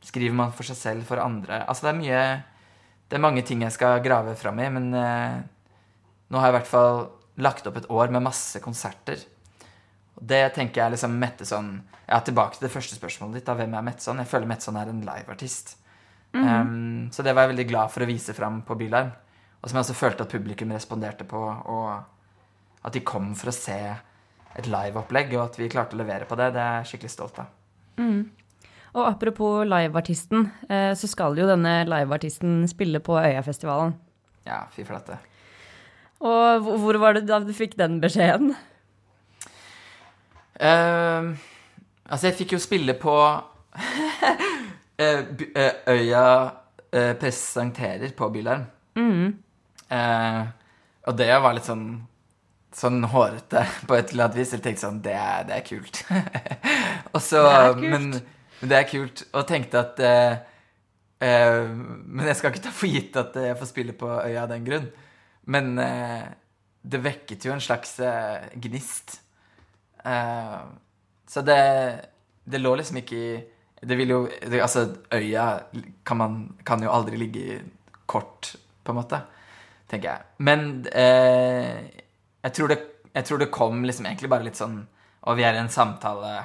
[0.06, 1.64] skriver man for seg selv, for andre?
[1.68, 2.22] Altså det er mye
[3.10, 5.40] det er mange ting jeg skal grave fram i, men eh,
[6.30, 7.00] nå har jeg i hvert fall
[7.40, 9.22] lagt opp et år med masse konserter.
[10.18, 11.72] Og det tenker jeg liksom Metteson
[12.10, 13.46] Ja, tilbake til det første spørsmålet ditt.
[13.46, 14.18] Da, hvem er Metteson?
[14.18, 15.76] Jeg føler Metteson er en liveartist.
[16.32, 16.60] Mm -hmm.
[16.60, 19.10] um, så det var jeg veldig glad for å vise fram på Bylarm.
[19.62, 22.02] Og som jeg også følte at publikum responderte på, og
[22.84, 23.96] at de kom for å se
[24.56, 26.52] et liveopplegg, og at vi klarte å levere på det.
[26.54, 27.46] Det er jeg skikkelig stolt av.
[27.96, 28.30] Mm.
[28.94, 33.94] Og apropos liveartisten, eh, så skal jo denne liveartisten spille på Øyafestivalen.
[34.46, 35.18] Ja, fy flate.
[36.20, 38.52] Og hvor var det da du fikk den beskjeden?
[40.60, 41.32] Uh,
[42.04, 43.14] altså, jeg fikk jo spille på
[45.00, 45.22] eh,
[45.88, 46.26] Øya
[47.20, 48.66] presenterer på Bylarm.
[48.98, 49.38] Mm.
[49.90, 50.46] Uh,
[51.08, 51.86] og det var litt sånn
[52.76, 54.54] sånn hårete på et eller annet vis.
[54.54, 56.02] Jeg tenkte sånn Det er, det er kult.
[57.28, 57.90] så, det er kult.
[57.94, 58.08] Men,
[58.60, 59.24] men det er kult.
[59.34, 60.34] Og tenkte at uh,
[61.26, 64.52] eh, Men jeg skal ikke ta for gitt at jeg får spille på øya av
[64.54, 64.90] den grunn.
[65.48, 66.26] Men eh,
[66.82, 69.20] det vekket jo en slags eh, gnist.
[70.04, 70.60] Eh,
[71.28, 71.60] så det,
[72.44, 73.32] det lå liksom ikke i
[73.82, 75.62] Det vil jo det, Altså, øya
[76.04, 77.60] kan, man, kan jo aldri ligge
[78.06, 79.20] kort, på en måte.
[79.88, 80.22] Tenker jeg.
[80.38, 81.90] Men eh,
[82.42, 82.78] jeg tror, det,
[83.14, 84.82] jeg tror det kom liksom egentlig bare litt sånn
[85.22, 86.44] Og vi er i en samtale,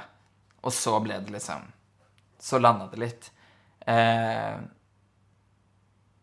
[0.62, 1.64] og så ble det liksom
[2.46, 3.30] så landa det litt.
[3.88, 4.56] Eh,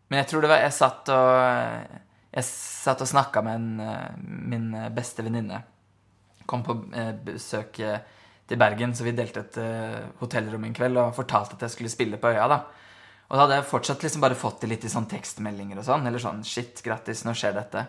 [0.07, 2.02] men jeg tror det var Jeg satt og
[2.33, 5.61] Jeg satt og snakka med en, eh, min beste venninne.
[6.49, 7.99] Kom på eh, besøk eh,
[8.47, 9.59] til Bergen, så vi delte et
[10.19, 12.47] hotellrom en kveld og fortalte at jeg skulle spille på Øya.
[12.47, 12.63] da.
[13.29, 16.07] Og da hadde jeg fortsatt liksom bare fått det litt i sånn tekstmeldinger og sånn.
[16.07, 17.85] Eller sånn Shit, grattis, nå skjer dette.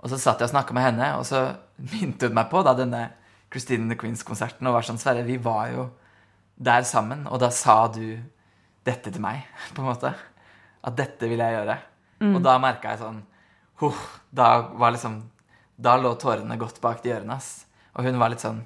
[0.00, 1.42] Og så satt jeg og snakka med henne, og så
[1.92, 3.08] minte hun meg på da denne
[3.50, 5.88] Christine the Queens-konserten og var sånn Sverre, vi var jo
[6.60, 8.20] der sammen, og da sa du
[8.86, 9.42] dette til meg,
[9.74, 10.12] på en måte.
[10.84, 11.76] At dette vil jeg gjøre.
[12.20, 12.36] Mm.
[12.36, 13.20] Og da merka jeg sånn
[13.80, 15.22] huh, Da var liksom
[15.80, 17.66] Da lå tårene godt bak de ørene, ass.
[17.96, 18.62] Og hun var litt sånn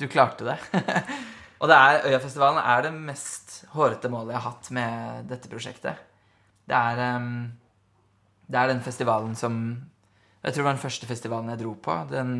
[0.00, 0.58] Du klarte det.
[1.60, 6.02] og det er, Øyafestivalen er det mest hårete målet jeg har hatt med dette prosjektet.
[6.64, 7.52] Det er, um,
[8.50, 9.56] det er den festivalen som
[10.42, 11.96] Jeg tror det var den første festivalen jeg dro på.
[12.10, 12.34] Den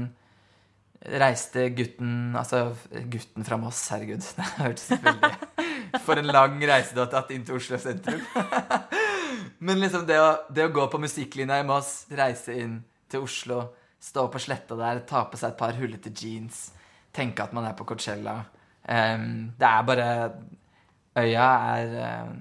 [1.04, 4.24] reiste gutten Altså gutten fra Moss, herregud.
[4.36, 8.24] Det hørtes veldig For en lang reise du har tatt inn til Oslo sentrum.
[9.58, 12.78] Men liksom det å, det å gå på musikklinja i Moss, reise inn
[13.10, 13.60] til Oslo,
[14.02, 16.66] stå på sletta der, ta på seg et par hullete jeans,
[17.14, 20.08] tenke at man er på Coachella um, Det er bare
[21.14, 21.46] Øya
[21.78, 21.92] er
[22.26, 22.34] um,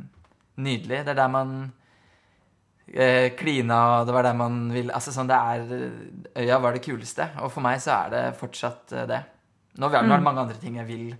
[0.65, 1.04] nydelig.
[1.06, 5.38] Det er der man uh, klina, og det var der man vil Altså sånn, det
[5.38, 7.30] er Øya var det kuleste.
[7.45, 9.21] Og for meg så er det fortsatt uh, det.
[9.78, 10.26] Nå er det mm.
[10.26, 11.13] mange andre ting jeg vil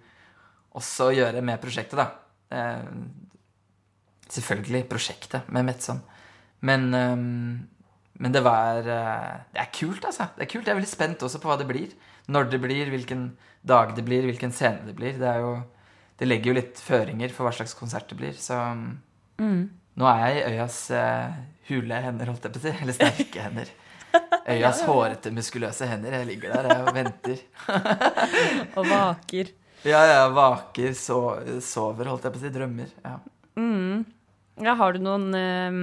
[0.78, 2.08] også gjøre med prosjektet, da.
[2.54, 2.82] Eh,
[4.34, 6.02] selvfølgelig prosjektet med Metson.
[6.64, 10.30] Men, men det var uh, Det er kult, altså.
[10.38, 10.66] Det er kult.
[10.68, 11.92] Jeg er veldig spent også på hva det blir.
[12.32, 13.24] når det blir, hvilken
[13.68, 15.18] dag det blir, hvilken scene det blir.
[15.20, 15.50] Det, jo,
[16.20, 18.34] det legger jo litt føringer for hva slags konsert det blir.
[18.40, 18.56] Så
[19.42, 19.64] Mm.
[19.98, 21.32] nå er jeg i Øyas eh,
[21.68, 22.74] hule hender, holdt jeg på å si.
[22.84, 23.72] Eller sterke hender.
[24.48, 26.14] Øyas hårete, muskuløse hender.
[26.20, 27.40] Jeg ligger der og venter.
[28.78, 29.50] Og vaker.
[29.84, 31.18] Ja, jeg vaker, so
[31.66, 32.52] sover, holdt jeg på å si.
[32.56, 32.92] Drømmer.
[33.04, 33.18] Ja.
[33.60, 34.06] Mm.
[34.62, 35.78] Ja, har du noen eh,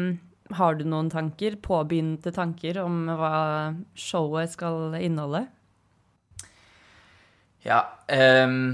[0.59, 3.35] Har du noen tanker, påbegynte tanker om hva
[3.99, 5.47] showet skal inneholde?
[7.61, 8.73] ja um,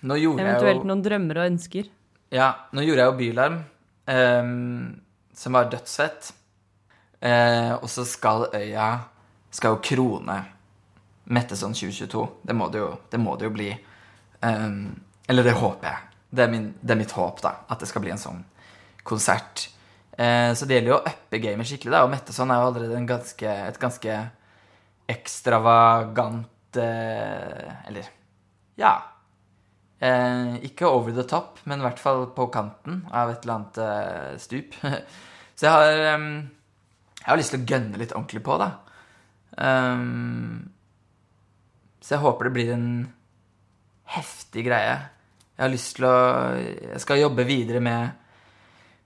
[0.00, 1.90] nå gjorde jeg jo Eventuelt noen drømmer og ønsker?
[2.32, 3.58] Ja, nå gjorde jeg jo Bylarm,
[4.08, 5.00] um,
[5.32, 6.30] som var dødsfett.
[7.24, 8.88] Uh, og så skal Øya
[9.50, 10.36] skal jo krone
[11.32, 12.26] Metteson 2022.
[12.44, 13.70] Det må det jo, det må det jo bli.
[14.44, 14.92] Um,
[15.28, 16.04] eller det håper jeg.
[16.30, 17.54] Det er, min, det er mitt håp, da.
[17.68, 18.44] At det skal bli en sånn
[19.08, 19.68] konsert.
[20.18, 22.04] Eh, så det gjelder jo å uppe gamet skikkelig, da.
[22.06, 24.16] Og Metteson er jo allerede ganske, et ganske
[25.08, 28.10] ekstravagant eh, Eller
[28.78, 28.94] ja.
[29.98, 34.42] Eh, ikke over the top, men i hvert fall på kanten av et eller annet
[34.42, 34.76] stup.
[35.58, 38.68] Så jeg har, jeg har lyst til å gønne litt ordentlig på, da.
[41.98, 42.90] Så jeg håper det blir en
[44.14, 44.94] heftig greie.
[45.56, 46.18] Jeg har lyst til å
[46.54, 48.14] Jeg skal jobbe videre med,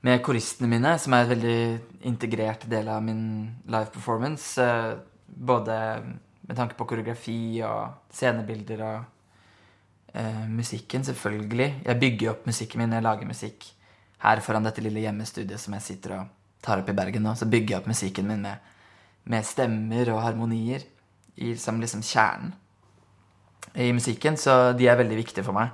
[0.03, 1.59] med koristene mine, som er et veldig
[2.11, 3.25] integrert del av min
[3.67, 4.61] live performance.
[4.61, 4.99] eh,
[5.33, 5.75] Både
[6.49, 9.05] med tanke på koreografi og scenebilder og
[10.15, 11.83] Eh, musikken, selvfølgelig.
[11.85, 13.65] Jeg bygger opp musikken min jeg lager musikk
[14.21, 16.27] her foran dette lille hjemmestudiet som jeg sitter og
[16.63, 17.33] tar opp i Bergen nå.
[17.35, 18.59] Så bygger jeg opp musikken min med,
[19.25, 20.85] med stemmer og harmonier
[21.37, 22.53] i, som liksom kjernen
[23.73, 24.37] i musikken.
[24.37, 25.73] Så de er veldig viktige for meg.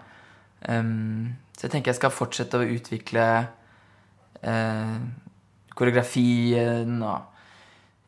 [0.69, 3.27] Um, så jeg tenker jeg skal fortsette å utvikle
[4.43, 4.97] eh,
[5.75, 7.21] koreografien og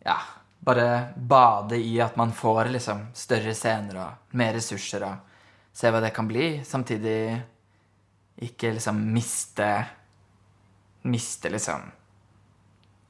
[0.05, 0.17] ja,
[0.61, 5.15] bare bade i at man får liksom større scener og mer ressurser og
[5.73, 6.65] se hva det kan bli.
[6.67, 7.43] Samtidig
[8.47, 9.87] ikke liksom miste
[11.01, 11.81] Miste liksom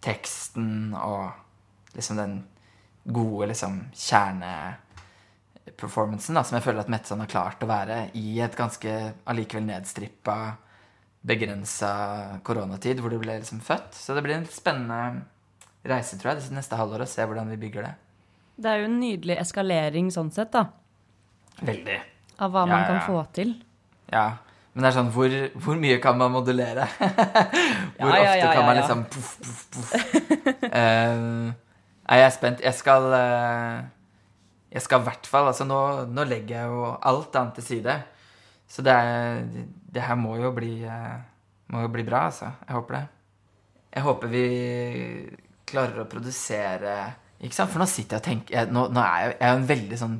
[0.00, 1.30] teksten og
[1.96, 2.44] liksom den
[3.10, 9.12] gode liksom kjerneperformancen som jeg føler at Metson har klart å være i et ganske
[9.26, 10.56] allikevel nedstrippa,
[11.26, 11.90] begrensa
[12.46, 13.94] koronatid hvor du ble liksom født.
[13.96, 15.24] Så det blir en spennende
[15.86, 17.94] reise, tror jeg, det neste halvåret, å se hvordan vi bygger det.
[18.60, 20.66] Det er jo en nydelig eskalering sånn sett, da.
[21.64, 21.98] Veldig.
[22.40, 23.04] Av hva Ja, man kan ja.
[23.06, 23.54] få til.
[24.12, 24.26] Ja,
[24.72, 25.32] men det er sånn, hvor,
[25.64, 26.84] hvor mye kan man modulere?
[27.00, 30.62] hvor Ja, ja, ofte kan man liksom poff, poff, puff.
[30.70, 31.24] Eh,
[32.10, 32.62] jeg er spent.
[32.64, 33.80] Jeg skal eh,
[34.74, 35.78] Jeg skal i hvert fall Altså, nå,
[36.10, 37.96] nå legger jeg jo alt annet til side.
[38.70, 39.42] Så det, er,
[39.90, 41.18] det her må jo bli eh,
[41.70, 42.50] Må jo bli bra, altså.
[42.66, 43.04] Jeg håper det.
[43.90, 44.44] Jeg håper vi
[45.70, 46.94] klarer å produsere
[47.40, 47.72] Ikke sant?
[47.72, 50.00] For nå sitter jeg og tenker jeg, Nå, nå er jeg, jeg er en veldig
[50.00, 50.18] sånn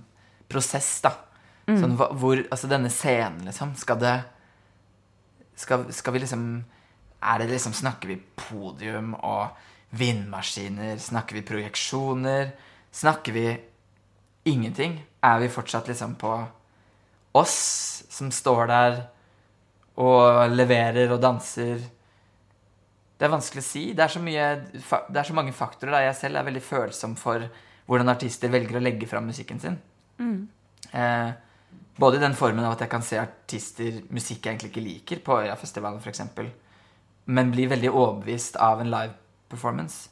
[0.51, 1.15] prosess, da.
[1.71, 4.15] Sånn, hvor, altså denne scenen, liksom, skal det
[5.61, 6.47] skal, skal vi liksom
[7.21, 9.59] Er det liksom Snakker vi podium og
[9.91, 10.99] vindmaskiner?
[11.03, 12.53] Snakker vi projeksjoner?
[12.91, 13.47] Snakker vi
[14.51, 15.01] ingenting?
[15.23, 16.33] Er vi fortsatt liksom på
[17.37, 17.59] oss
[18.11, 19.01] som står der
[20.01, 21.83] og leverer og danser?
[23.21, 23.83] Det er vanskelig å si.
[23.93, 25.93] Det er så, mye, det er så mange faktorer.
[25.93, 26.07] Da.
[26.07, 27.45] Jeg selv er veldig følsom for
[27.91, 29.77] hvordan artister velger å legge fram musikken sin.
[30.93, 31.31] Eh,
[32.01, 35.23] både i den formen av at jeg kan se artister musikk jeg egentlig ikke liker,
[35.27, 36.23] på Øyafestivalen f.eks.,
[37.31, 39.13] men blir veldig overbevist av en live
[39.53, 40.09] performance.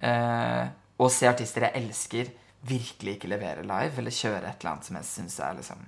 [0.00, 0.64] Eh,
[0.98, 2.32] og se artister jeg elsker,
[2.68, 5.84] virkelig ikke levere live, eller kjøre et eller annet som jeg syns er liksom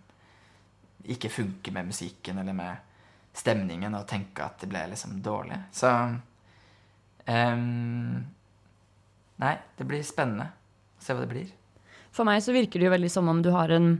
[1.10, 2.89] ikke funker med musikken eller med
[3.36, 5.58] stemningen, og tenke at det ble liksom dårlig.
[5.72, 5.90] Så
[7.26, 8.26] um,
[9.40, 10.50] Nei, det blir spennende
[10.98, 11.46] å se hva det blir.
[12.12, 13.94] For meg så virker det jo veldig som om du har en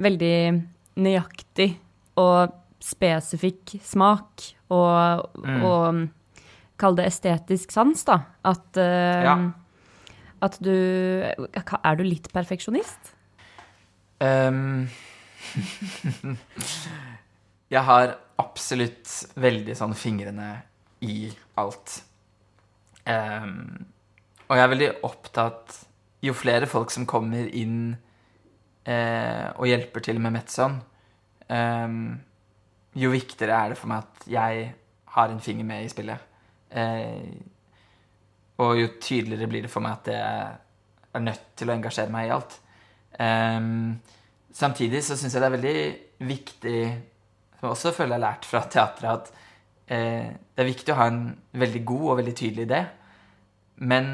[0.00, 0.62] veldig
[1.02, 1.74] nøyaktig
[2.20, 5.64] og spesifikk smak og, Mm.
[5.66, 6.08] og
[6.80, 8.22] kall det estetisk sans, da.
[8.44, 9.52] At, uh, Ja.
[10.40, 13.12] at du Er du litt perfeksjonist?
[14.20, 14.88] Um,
[17.70, 20.50] jeg har absolutt veldig sånn fingrene
[21.06, 22.00] i alt.
[23.04, 23.86] Um,
[24.50, 25.78] og jeg er veldig opptatt
[26.20, 30.74] Jo flere folk som kommer inn uh, og hjelper til med Metson,
[31.48, 32.02] um,
[33.00, 34.66] jo viktigere er det for meg at jeg
[35.14, 36.28] har en finger med i spillet.
[36.76, 37.40] Uh,
[38.60, 40.58] og jo tydeligere blir det for meg at jeg
[41.16, 42.58] er nødt til å engasjere meg i alt.
[43.16, 43.96] Um,
[44.52, 45.76] samtidig så syns jeg det er veldig
[46.28, 46.82] viktig,
[47.60, 50.96] som jeg også føler jeg har lært fra teatret, at eh, det er viktig å
[50.96, 51.24] ha en
[51.60, 52.78] veldig god og veldig tydelig idé.
[53.84, 54.06] Men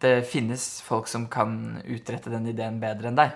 [0.00, 3.34] det finnes folk som kan utrette den ideen bedre enn deg.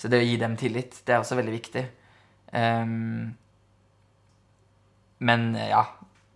[0.00, 1.84] Så det å gi dem tillit, det er også veldig viktig.
[2.56, 3.34] Um,
[5.20, 5.84] men ja.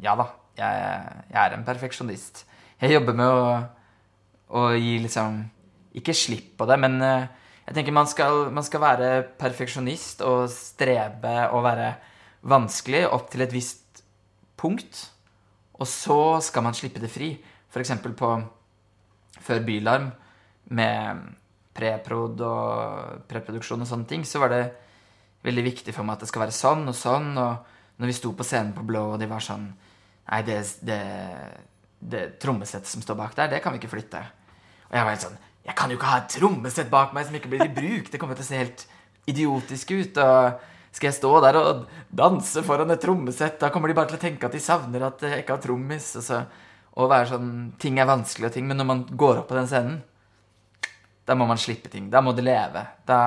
[0.04, 0.28] Ja da.
[0.60, 2.44] Jeg, jeg er en perfeksjonist.
[2.80, 3.44] Jeg jobber med å,
[4.60, 5.38] å gi liksom
[5.96, 7.28] Ikke slipp på det, men eh,
[7.64, 9.08] jeg tenker man skal, man skal være
[9.40, 11.88] perfeksjonist og strebe og være
[12.46, 14.02] vanskelig opp til et visst
[14.60, 15.02] punkt.
[15.80, 17.32] Og så skal man slippe det fri.
[17.70, 17.92] F.eks.
[18.16, 18.30] på
[19.40, 20.10] Før Bylarm,
[20.70, 21.22] med
[21.74, 24.64] preprod og preproduksjon og sånne ting, så var det
[25.46, 27.30] veldig viktig for meg at det skal være sånn og sånn.
[27.40, 29.70] Og når vi sto på scenen på Blå, og de var sånn
[30.30, 30.98] Nei, det, det,
[31.98, 34.20] det trommesettet som står bak der, det kan vi ikke flytte.
[34.86, 37.34] Og jeg var helt sånn Jeg kan jo ikke ha et trommesett bak meg som
[37.34, 38.12] ikke blir i bruk.
[38.12, 38.84] Det kommer til å se helt
[39.30, 40.20] idiotisk ut.
[40.22, 43.60] Og skal jeg stå der og danse foran et trommesett?
[43.60, 46.08] Da kommer de bare til å tenke at de savner at jeg ikke har trommis.
[46.18, 46.40] Og, så,
[46.98, 47.50] og være sånn
[47.80, 50.00] Ting er vanskelig og ting, men når man går opp på den scenen,
[51.28, 52.08] da må man slippe ting.
[52.10, 52.82] Da må det leve.
[53.06, 53.20] Da,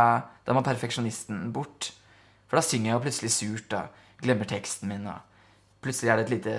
[0.43, 1.93] da må perfeksjonisten bort.
[2.49, 5.07] For da synger jeg jo plutselig surt og glemmer teksten min.
[5.07, 6.57] Og plutselig er det et lite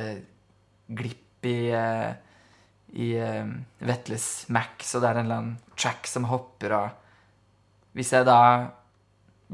[0.96, 2.16] glipp i, uh,
[2.96, 3.52] i uh,
[3.84, 8.38] Vetles Mac, så det er en eller annen track som hopper, og hvis jeg da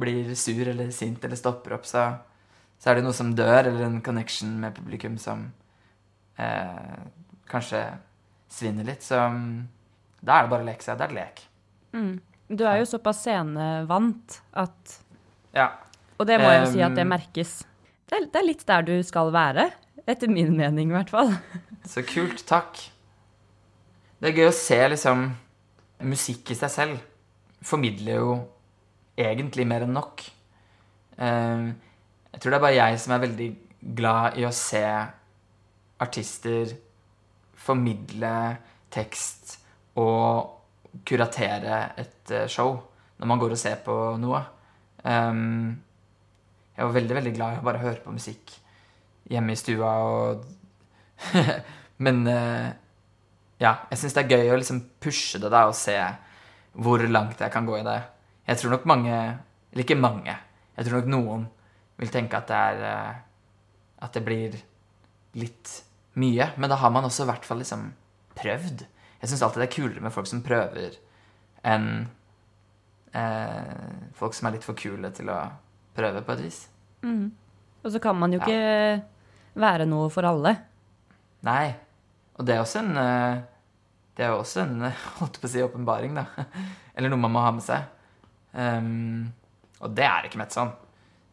[0.00, 2.06] blir sur eller sint eller stopper opp, så,
[2.80, 5.48] så er det noe som dør, eller en connection med publikum som
[6.40, 7.02] eh,
[7.50, 7.84] kanskje
[8.50, 9.04] svinner litt.
[9.06, 9.68] Så um,
[10.20, 10.98] da er det bare å leke seg.
[11.00, 11.44] Det er lek.
[11.96, 12.14] Mm.
[12.50, 14.96] Du er jo såpass scenevant at
[15.54, 15.72] Ja.
[16.20, 17.52] Og det må jeg jo si at det Um, merkes.
[18.10, 19.70] Det er, det er litt der du skal være.
[20.08, 21.30] Etter min mening, i hvert fall.
[21.92, 22.42] Så kult.
[22.48, 22.80] Takk.
[24.20, 25.30] Det er gøy å se liksom
[26.00, 27.00] Musikk i seg selv
[27.64, 28.34] formidler jo
[29.24, 30.24] egentlig mer enn nok.
[31.18, 31.70] Eh,
[32.30, 33.48] Jeg tror det er bare jeg som er veldig
[33.98, 34.84] glad i å se
[36.00, 36.70] artister
[37.60, 38.34] formidle
[38.92, 39.56] tekst
[40.00, 42.76] og kuratere et eh, show
[43.20, 44.40] når man går og ser på noe.
[45.04, 45.74] Um,
[46.76, 48.54] jeg var veldig, veldig glad i å bare høre på musikk
[49.30, 50.46] hjemme i stua og
[52.04, 52.70] Men eh,
[53.60, 55.98] ja, jeg syns det er gøy å liksom pushe det da og se
[56.80, 57.98] hvor langt jeg kan gå i det.
[58.50, 59.14] Jeg tror nok mange
[59.70, 60.34] Eller ikke mange.
[60.76, 61.46] Jeg tror nok noen
[62.00, 63.18] vil tenke at det er eh,
[64.02, 64.56] At det blir
[65.38, 65.74] litt
[66.18, 66.48] mye.
[66.58, 67.90] Men da har man også i hvert fall liksom
[68.34, 68.86] prøvd.
[69.20, 70.96] Jeg syns alltid det er kulere med folk som prøver,
[71.68, 71.86] enn
[73.12, 75.36] eh, folk som er litt for kule til å
[75.94, 76.58] prøve, på et vis.
[77.84, 79.04] Og så kan man jo ikke
[79.60, 80.54] være noe for alle.
[81.46, 81.70] Nei.
[82.40, 83.40] Og det er også en eh,
[84.16, 84.88] Det er jo også en
[85.20, 86.26] holdt på å si åpenbaring, da.
[86.96, 87.84] Eller noe man må ha med seg.
[88.58, 89.30] Ehm,
[89.80, 90.72] og det er ikke Metson.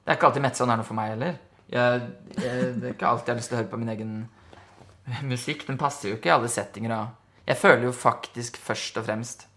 [0.03, 1.37] Det er ikke alltid Metson er noe for meg heller.
[1.67, 2.03] Jeg,
[2.37, 4.13] jeg, det er ikke alltid jeg har lyst til å høre på min egen
[5.27, 5.65] musikk.
[5.67, 6.95] Den passer jo ikke i alle settinger.
[6.95, 9.47] Og jeg føler jo faktisk først og fremst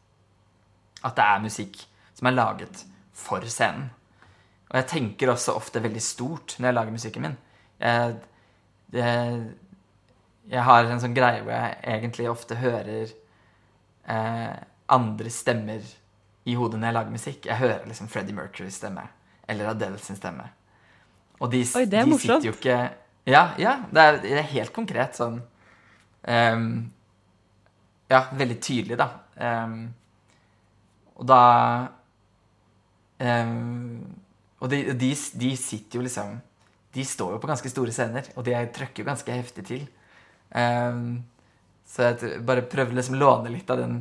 [1.06, 1.78] at det er musikk
[2.16, 2.84] som er laget
[3.16, 3.88] for scenen.
[4.70, 7.38] Og jeg tenker også ofte veldig stort når jeg lager musikken min.
[7.80, 8.18] Jeg,
[8.92, 9.06] det,
[10.50, 14.54] jeg har en sånn greie hvor jeg egentlig ofte hører eh,
[14.90, 15.82] andre stemmer
[16.48, 17.46] i hodet når jeg lager musikk.
[17.46, 19.06] Jeg hører liksom Freddie Mercurys stemme
[19.50, 20.46] eller Adele sin stemme.
[21.40, 22.42] Og de, Oi, det er de morsomt.
[22.42, 22.80] sitter jo ikke
[23.30, 25.38] Ja, ja det, er, det er helt konkret sånn
[26.28, 26.66] um,
[28.10, 29.08] Ja, veldig tydelig, da.
[29.40, 29.78] Um,
[31.16, 31.40] og da
[33.24, 34.04] um,
[34.60, 36.38] Og de, de, de sitter jo liksom
[36.92, 39.82] De står jo på ganske store scener, og de trøkker jo ganske heftig til.
[41.86, 44.00] Så jeg bare prøver liksom låne litt av den,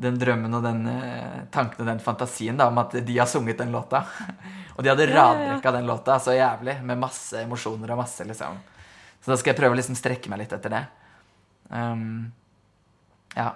[0.00, 3.60] den drømmen og den eh, tanken og den fantasien da, om at de har sunget
[3.60, 4.02] den låta.
[4.76, 8.60] og de hadde radbrekka den låta så jævlig, med masse emosjoner og masse, liksom.
[9.20, 10.84] Så da skal jeg prøve å liksom strekke meg litt etter det.
[11.68, 12.30] Um,
[13.36, 13.52] ja.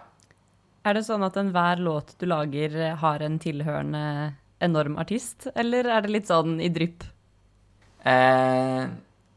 [0.84, 4.04] Er det sånn at enhver låt du lager, eh, har en tilhørende
[4.64, 7.06] enorm artist, eller er det litt sånn i drypp?
[8.04, 8.82] Eh,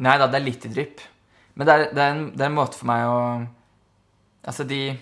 [0.04, 1.04] nei da, det er litt i drypp.
[1.56, 3.22] Men det er, det, er en, det er en måte for meg å
[4.48, 4.94] Altså, de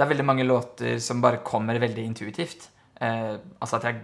[0.00, 2.70] Det er veldig mange låter som bare kommer veldig intuitivt.
[2.96, 3.98] Eh, altså at jeg,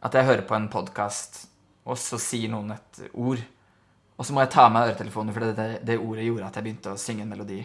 [0.00, 1.42] at jeg hører på en podkast,
[1.84, 3.42] og så sier noen et ord.
[4.16, 6.56] Og så må jeg ta av meg øretelefonene, for det, det, det ordet gjorde at
[6.56, 7.58] jeg begynte å synge en melodi.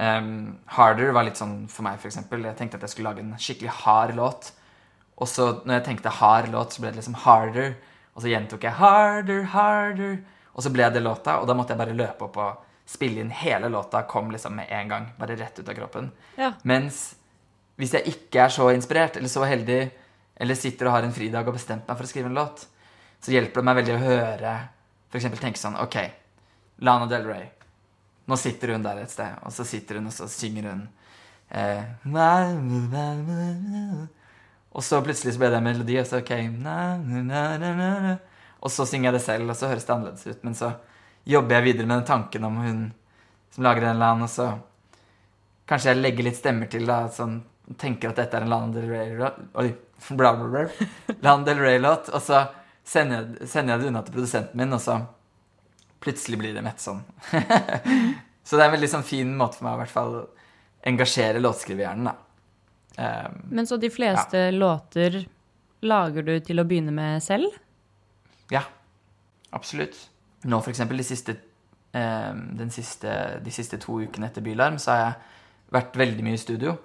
[0.00, 0.30] Um,
[0.78, 2.46] Harder var litt sånn for meg, eksempel.
[2.48, 4.48] Jeg tenkte at jeg skulle lage en skikkelig hard låt.
[5.20, 7.76] Og så når jeg tenkte hard låt, så ble det liksom harder.
[8.14, 10.16] Og så gjentok jeg harder, harder.
[10.56, 13.30] Og så ble det låta, og da måtte jeg bare løpe opp og spille inn
[13.30, 14.02] hele låta.
[14.08, 15.10] Kom liksom med en gang.
[15.18, 16.10] Bare rett ut av kroppen.
[16.40, 16.54] Ja.
[16.62, 17.14] Mens
[17.78, 19.82] hvis jeg ikke er så inspirert eller så heldig,
[20.38, 22.64] eller sitter og har en fridag og bestemt meg for å skrive en låt,
[23.22, 24.56] så hjelper det meg veldig å høre
[25.18, 25.96] eksempel tenke sånn OK,
[26.84, 27.46] Lana Del Rey.
[28.28, 30.82] Nå sitter hun der et sted, og så sitter hun og så synger hun
[31.48, 31.84] eh,
[34.76, 36.34] Og så plutselig så ble det en melodi, og så ok.
[38.58, 40.44] Og så synger jeg det selv, og så høres det annerledes ut.
[40.44, 40.72] Men så
[41.28, 42.80] jobber jeg videre med den tanken om hun
[43.52, 44.48] som lager en eller annen, og så
[45.68, 47.40] kanskje jeg legger litt stemmer til, da, sånn
[47.76, 48.88] tenker at dette er en Lana Del
[51.60, 52.46] Rey-låt og så
[52.88, 55.00] sender jeg, sender jeg det unna til produsenten min, og så
[56.00, 57.02] plutselig blir det mett sånn.
[58.46, 60.14] så det er en veldig sånn fin måte for meg å i hvert fall
[60.88, 62.14] engasjere låtskrivehjernen, da.
[62.98, 65.20] Um, Men så de fleste låter
[65.86, 67.52] lager du til å begynne med selv?
[68.50, 68.64] Ja,
[69.54, 69.98] absolutt.
[70.46, 71.06] Nå eksempel de
[71.98, 76.38] eh, den siste, de siste to ukene etter Bylarm så har jeg vært veldig mye
[76.38, 76.76] i studio.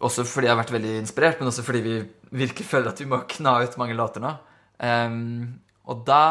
[0.00, 1.96] Også fordi jeg har vært veldig inspirert, men også fordi vi
[2.40, 4.30] virkelig føler at vi må kna ut mange låter nå.
[4.80, 5.58] Um,
[5.92, 6.22] og da,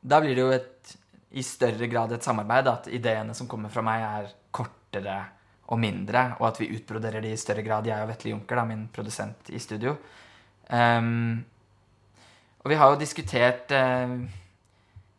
[0.00, 0.94] da, blir det jo et,
[1.38, 2.70] i større grad et samarbeid.
[2.72, 5.20] At ideene som kommer fra meg, er kortere
[5.70, 7.86] og mindre, og at vi utbroderer de i større grad.
[7.86, 9.94] Jeg og Vetle Junker, min produsent i studio.
[10.66, 11.44] Um,
[12.64, 14.18] og vi har jo diskutert uh,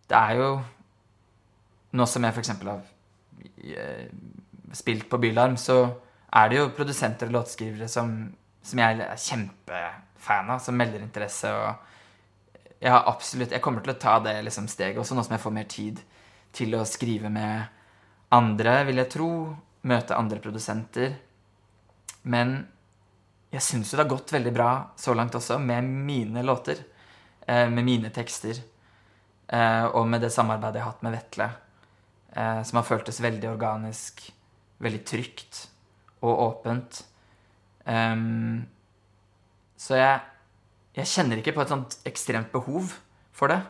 [0.08, 0.49] Det er jo
[1.97, 2.49] Nå som jeg f.eks.
[2.51, 4.08] har uh,
[4.76, 5.78] spilt på Bylarm, så
[6.36, 8.12] er det jo produsenter og låtskrivere som,
[8.62, 11.47] som jeg er kjempefan av, som melder interesse.
[11.47, 11.88] og
[12.84, 15.43] jeg har absolutt, jeg kommer til å ta det liksom steget også, nå som jeg
[15.45, 16.03] får mer tid
[16.58, 17.66] til å skrive med
[18.36, 19.32] andre, vil jeg tro.
[19.88, 21.14] Møte andre produsenter.
[22.28, 22.58] Men
[23.53, 26.82] jeg syns jo det har gått veldig bra så langt også, med mine låter.
[27.47, 28.60] Eh, med mine tekster.
[29.48, 31.50] Eh, og med det samarbeidet jeg har hatt med Vetle.
[32.34, 34.26] Eh, som har føltes veldig organisk,
[34.84, 35.64] veldig trygt
[36.26, 37.04] og åpent.
[39.78, 40.16] Så jeg,
[40.98, 42.89] jeg kjenner ikke på et sånt ekstremt behov
[43.32, 43.62] for det.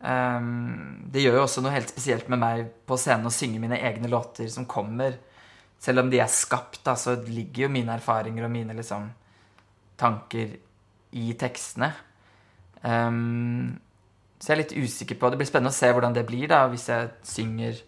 [0.00, 4.10] Det gjør jo også noe helt spesielt med meg på scenen å synge mine egne
[4.10, 5.14] låter som kommer.
[5.78, 9.06] Selv om de er skapt, da, så ligger jo mine erfaringer og mine liksom,
[10.00, 10.56] tanker
[11.14, 11.92] i tekstene.
[12.82, 13.78] Um,
[14.38, 16.62] så jeg er litt usikker på Det blir spennende å se hvordan det blir da,
[16.70, 17.80] hvis jeg synger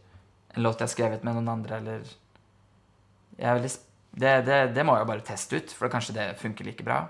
[0.57, 2.09] en låt jeg har skrevet med noen andre, eller
[3.39, 3.71] veldig,
[4.11, 7.05] det, det, det, må jeg bare teste ut, for kanskje det funker like bra.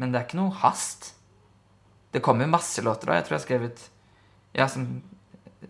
[0.00, 1.10] Men det er ikke noe hast.
[2.12, 3.18] Det kommer masse låter òg.
[3.18, 3.84] Jeg tror jeg har skrevet
[4.56, 4.86] Ja, som,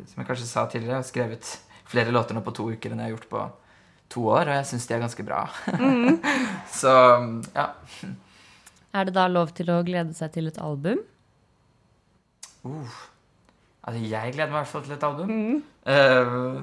[0.04, 1.52] som, jeg kanskje sa tidligere, jeg har skrevet
[1.90, 3.42] flere låter nå på to uker enn jeg har gjort på
[4.14, 5.42] to år, og jeg syns de er ganske bra.
[5.74, 6.20] Mm.
[6.80, 6.94] Så
[7.56, 7.66] ja.
[8.94, 11.02] Er det da lov til å glede seg til et album?
[12.66, 12.98] Uh,
[13.82, 15.32] altså, jeg gleder meg i hvert fall til et album.
[15.32, 15.62] Mm.
[15.86, 16.62] Uh,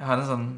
[0.00, 0.48] jeg har en sånn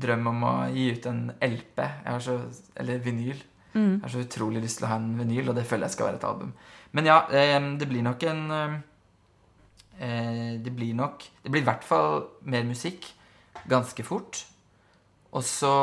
[0.00, 1.80] drøm om å gi ut en LP,
[2.24, 2.36] så,
[2.80, 3.40] eller vinyl.
[3.72, 4.00] Mm.
[4.00, 6.10] Jeg har så utrolig lyst til å ha en vinyl, og det føler jeg skal
[6.10, 6.52] være et album.
[6.96, 7.18] Men ja,
[7.78, 8.40] det blir nok en
[10.00, 13.06] eh, Det blir nok Det blir i hvert fall mer musikk
[13.70, 14.40] ganske fort.
[15.30, 15.74] Og så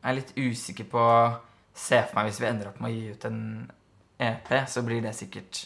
[0.00, 1.04] er jeg litt usikker på
[1.78, 3.42] Se for meg hvis vi ender opp med å gi ut en
[4.18, 5.60] EP, så blir det sikkert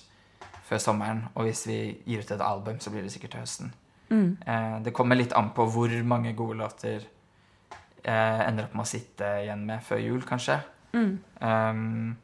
[0.73, 1.25] før sommeren.
[1.37, 3.73] Og hvis vi gir ut et album, så blir det sikkert til høsten.
[4.13, 4.29] Mm.
[4.47, 7.05] Eh, det kommer litt an på hvor mange gode låter
[8.03, 10.59] jeg ender opp med å sitte igjen med før jul, kanskje.
[10.93, 11.13] Mm.
[11.41, 12.17] Um,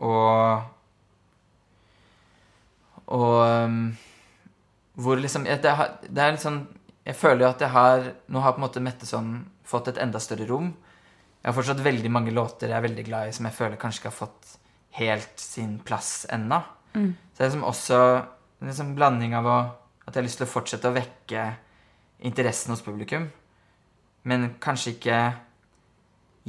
[0.00, 0.68] og
[3.10, 3.96] Og um,
[4.94, 6.60] hvor liksom det, har, det, er litt sånn
[7.04, 9.32] Jeg føler jo at jeg har Nå har på en måte Metteson
[9.66, 10.70] fått et enda større rom.
[11.40, 14.00] Jeg har fortsatt veldig mange låter jeg er veldig glad i, som jeg føler kanskje
[14.02, 14.54] ikke har fått
[14.98, 16.58] helt sin plass ennå.
[16.94, 17.12] Mm.
[17.32, 17.98] Så det er liksom også
[18.60, 19.58] en liksom blanding av å,
[20.04, 21.44] at jeg har lyst til å fortsette å vekke
[22.28, 23.28] interessen hos publikum
[24.22, 25.20] men kanskje ikke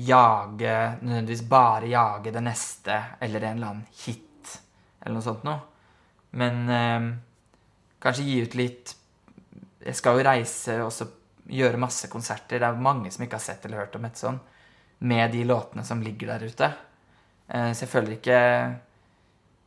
[0.01, 4.57] jage Nødvendigvis bare jage det neste eller en eller annen hit
[5.01, 5.57] eller noe sånt noe.
[6.37, 7.05] Men eh,
[8.01, 8.91] kanskje gi ut litt
[9.81, 12.61] Jeg skal jo reise og gjøre masse konserter.
[12.61, 14.43] Det er mange som ikke har sett eller hørt om et sånt.
[15.09, 16.69] Med de låtene som ligger der ute.
[17.47, 18.37] Eh, så jeg føler ikke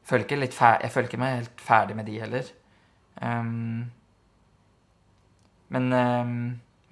[0.05, 2.53] føler ikke, jeg føler ikke meg helt ferdig med de heller.
[3.23, 3.91] Um,
[5.75, 6.39] men um,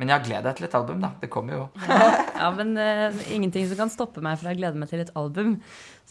[0.03, 1.13] men jeg har gledet meg til et album, da.
[1.21, 1.65] Det kommer jo.
[1.87, 2.07] ja,
[2.41, 5.53] ja, men uh, ingenting som kan stoppe meg fra å glede meg til et album.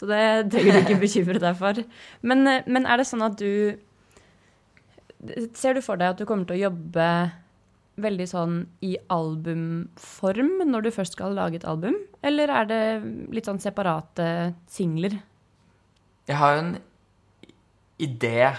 [0.00, 0.22] Så det
[0.54, 1.80] trenger du ikke bekymre deg for.
[2.24, 3.76] Men, uh, men, er det sånn at du
[5.54, 7.04] Ser du for deg at du kommer til å jobbe
[8.02, 11.94] veldig sånn i albumform når du først skal lage et album?
[12.26, 12.80] Eller er det
[13.30, 14.26] litt sånn separate
[14.72, 15.14] singler?
[16.26, 16.72] Jeg har jo en
[18.02, 18.50] idé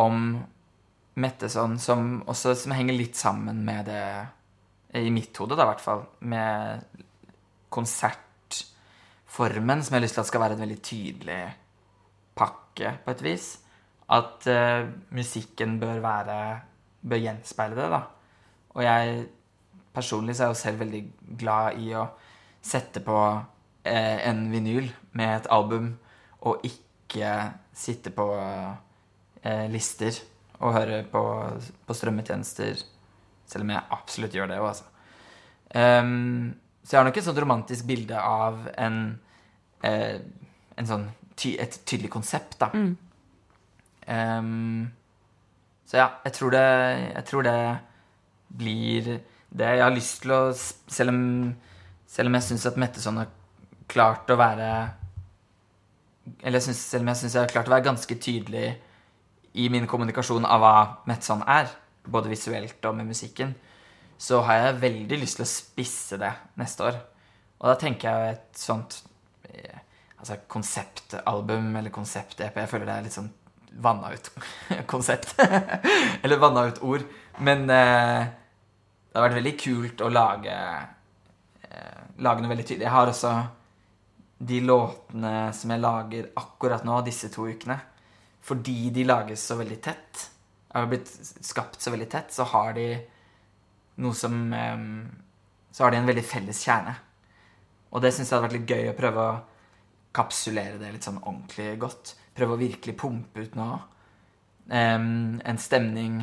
[0.00, 0.16] om
[1.22, 4.04] Metteson som også som henger litt sammen med det
[5.02, 6.82] i mitt hode, da, i hvert fall, med
[7.72, 11.42] konsertformen, som jeg har lyst til at skal være en veldig tydelig
[12.36, 13.46] pakke, på et vis.
[14.12, 16.36] At uh, musikken bør være
[17.02, 18.02] bør gjenspeile det, da.
[18.76, 19.26] Og jeg
[19.92, 21.02] personlig så er jo selv veldig
[21.40, 22.04] glad i å
[22.62, 23.18] sette på
[23.84, 25.86] eh, en vinyl med et album
[26.48, 26.91] og ikke
[27.74, 30.16] sitte på eh, lister
[30.62, 31.22] og høre på,
[31.86, 32.82] på strømmetjenester,
[33.50, 34.88] selv om jeg absolutt gjør det òg, altså.
[35.72, 36.52] Um,
[36.84, 38.98] så jeg har nok et sånt romantisk bilde av en,
[39.86, 40.18] eh,
[40.78, 41.06] en sånn
[41.38, 42.70] ty et tydelig konsept, da.
[42.74, 42.92] Mm.
[44.06, 44.90] Um,
[45.86, 46.62] så ja, jeg tror det
[47.14, 47.58] Jeg tror det
[48.58, 49.10] blir
[49.52, 51.20] det jeg har lyst til å Selv om,
[52.10, 53.30] selv om jeg syns at Metteson har
[53.92, 54.68] klart å være
[56.42, 58.66] Eller jeg synes, selv om jeg syns jeg har klart å være ganske tydelig
[59.58, 60.74] i min kommunikasjon av hva
[61.10, 61.70] Metson er,
[62.02, 63.54] både visuelt og med musikken,
[64.22, 66.98] så har jeg veldig lyst til å spisse det neste år.
[67.62, 69.00] Og da tenker jeg et sånt
[69.50, 69.80] eh,
[70.18, 72.60] altså konseptalbum eller konsept-EP.
[72.62, 73.32] Jeg føler det er litt sånn
[73.82, 74.30] vanna ut
[74.92, 75.34] konsept.
[76.22, 77.06] eller vanna ut ord.
[77.42, 78.30] Men eh,
[79.10, 82.86] det har vært veldig kult å lage eh, Lage noe veldig tydelig.
[82.86, 83.32] Jeg har også
[84.42, 87.78] de låtene som jeg lager akkurat nå, disse to ukene.
[88.42, 90.26] Fordi de lages så veldig tett,
[90.72, 91.10] har blitt
[91.44, 92.86] skapt så veldig tett, så har de
[94.02, 94.86] noe som eh,
[95.72, 96.92] Så har de en veldig felles kjerne.
[97.92, 99.38] Og det syns jeg hadde vært litt gøy å prøve å
[100.12, 102.12] kapsulere det litt sånn ordentlig godt.
[102.36, 103.56] Prøve å virkelig pumpe ut.
[103.56, 106.20] Um, en stemning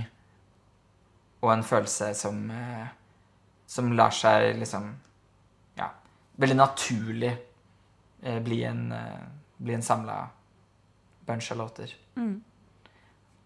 [1.42, 2.88] og en følelse som uh,
[3.70, 4.86] Som lar seg liksom
[5.78, 5.90] Ja,
[6.42, 7.34] veldig naturlig
[8.26, 10.22] uh, bli en, eh, en samla
[11.28, 11.94] bunch av låter.
[12.16, 12.42] Mm.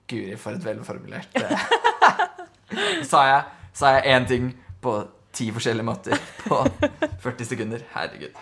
[0.07, 1.37] Guri, for et velformulert
[3.09, 3.43] Sa jeg
[3.73, 4.49] sa jeg én ting
[4.83, 4.97] på
[5.33, 6.59] ti forskjellige måter på
[7.23, 7.85] 40 sekunder.
[7.93, 8.35] Herregud.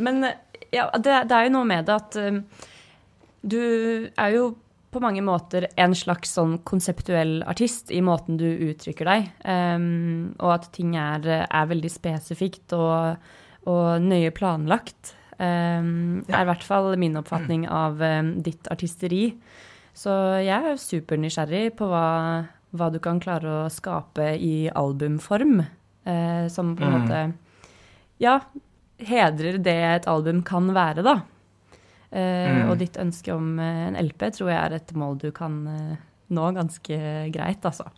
[0.00, 0.24] Men
[0.72, 2.38] ja, det, det, er jo noe med det at um,
[3.44, 3.60] du
[4.08, 4.46] er jo
[4.94, 10.54] på mange måter en slags sånn konseptuell artist i måten du uttrykker deg, um, og
[10.54, 13.18] at ting er, er veldig spesifikt og,
[13.66, 15.14] og nøye planlagt.
[15.36, 16.38] Um, ja.
[16.38, 18.00] er i hvert fall min oppfatning av
[18.40, 19.34] ditt artisteri.
[19.96, 22.06] Så jeg er supernysgjerrig på hva
[22.76, 25.60] hva du kan klare å skape i albumform.
[26.06, 27.00] Uh, som på en mm.
[27.00, 27.20] måte
[28.22, 28.36] Ja,
[29.02, 31.16] hedrer det et album kan være, da.
[32.12, 32.60] Uh, mm.
[32.70, 35.58] Og ditt ønske om uh, en LP tror jeg er et mål du kan
[36.26, 37.00] nå ganske
[37.34, 37.88] greit, altså.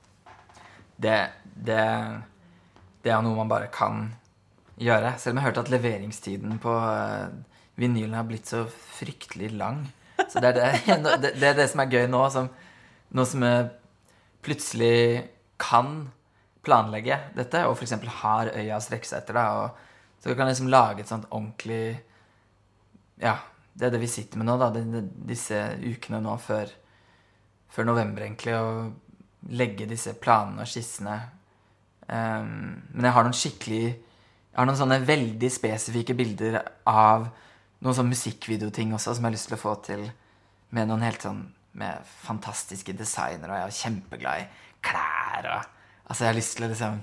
[0.98, 1.18] Det,
[1.54, 1.84] det,
[3.04, 4.08] det er noe man bare kan
[4.78, 5.14] gjøre.
[5.18, 7.30] Selv om jeg har hørt at leveringstiden på uh,
[7.78, 8.64] vinylen har blitt så
[8.98, 9.84] fryktelig lang.
[10.28, 10.70] Så det er det,
[11.22, 12.22] det, det, er det som er gøy nå.
[12.34, 12.50] Som,
[13.14, 13.68] nå som jeg
[14.46, 15.26] plutselig
[15.58, 16.08] kan
[16.64, 17.94] planlegge dette, og f.eks.
[18.22, 21.28] har øya å strekke seg etter, da, og så kan jeg liksom lage et sånt
[21.30, 21.98] ordentlig
[23.22, 23.38] Ja,
[23.78, 24.68] det er det vi sitter med nå, da,
[25.30, 26.70] disse ukene nå før,
[27.70, 31.16] før november, egentlig, og legge disse planene og skissene.
[32.08, 33.84] Um, men jeg har noen skikkelig
[34.58, 36.56] Jeg har noen sånne veldig spesifikke bilder
[36.90, 37.28] av
[37.78, 40.00] noen sånne musikkvideoting også som jeg har lyst til å få til
[40.74, 41.44] med noen helt sånn
[41.78, 44.48] med fantastiske designere, og jeg er kjempeglad i
[44.88, 45.68] klær og
[46.08, 46.98] Altså, jeg har lyst til å liksom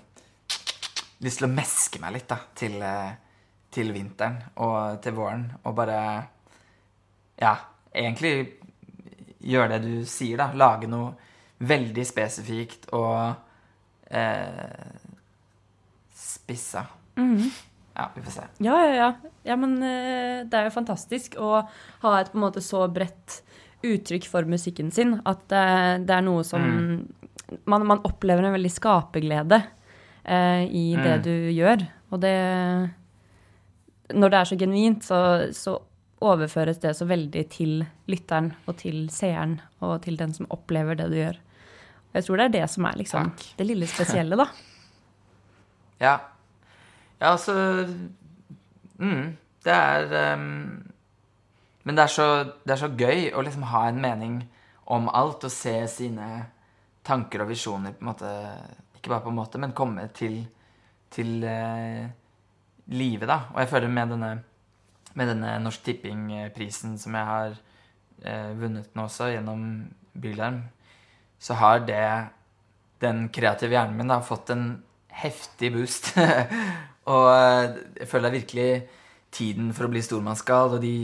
[1.23, 3.39] Lyst til å meske meg litt, da, til, eh,
[3.71, 4.35] til vinteren
[4.67, 6.01] og til våren, og bare
[7.39, 7.55] Ja,
[7.95, 8.33] egentlig
[9.39, 10.51] gjøre det du sier, da.
[10.51, 11.15] Lage noe
[11.63, 13.31] veldig spesifikt og
[14.11, 14.93] eh,
[16.19, 16.83] spissa.
[17.17, 17.49] Mm.
[17.95, 18.41] Ja, vi får se.
[18.57, 19.31] Ja, ja, ja.
[19.43, 21.61] ja men uh, det er jo fantastisk å
[22.03, 23.39] ha et på en måte så bredt
[23.85, 25.15] uttrykk for musikken sin.
[25.27, 25.63] At det,
[26.09, 27.63] det er noe som mm.
[27.71, 31.03] man, man, opplever en veldig skaperglede uh, i mm.
[31.05, 31.87] det du gjør.
[32.11, 32.35] Og det
[34.13, 35.19] Når det er så genuint, så,
[35.55, 35.79] så,
[36.25, 41.09] overføres det så veldig til lytteren og til seeren og til den som opplever det
[41.11, 41.35] du gjør.
[41.35, 44.47] Og jeg tror det er det som er liksom det lille spesielle, da.
[46.07, 46.15] ja.
[47.19, 47.53] Ja, altså
[48.97, 50.85] mm, Det er um
[51.85, 52.27] men det er, så,
[52.65, 54.39] det er så gøy å liksom ha en mening
[54.89, 56.29] om alt og se sine
[57.05, 58.31] tanker og visjoner på en måte
[58.97, 60.39] Ikke bare på en måte, men komme til,
[61.13, 62.07] til uh,
[62.89, 63.37] live, da.
[63.53, 64.31] Og jeg føler med denne,
[65.13, 69.67] med denne Norsk Tipping-prisen som jeg har uh, vunnet nå også, gjennom
[70.17, 70.63] Bylarm,
[71.37, 72.01] så har det
[73.03, 74.65] den kreative hjernen min da, fått en
[75.21, 76.15] heftig boost.
[77.11, 78.69] og eh, jeg føler det er virkelig
[79.35, 80.95] tiden for å bli stormannsgal, og de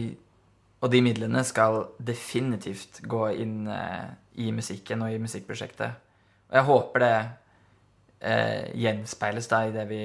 [0.82, 4.08] og de midlene skal definitivt gå inn eh,
[4.42, 6.00] i musikken og i musikkprosjektet.
[6.50, 7.18] Og jeg håper det
[8.26, 10.02] eh, gjenspeiles da i det vi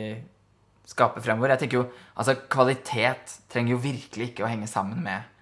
[0.86, 1.54] skaper fremover.
[1.54, 5.32] Jeg tenker jo, altså Kvalitet trenger jo virkelig ikke å henge sammen med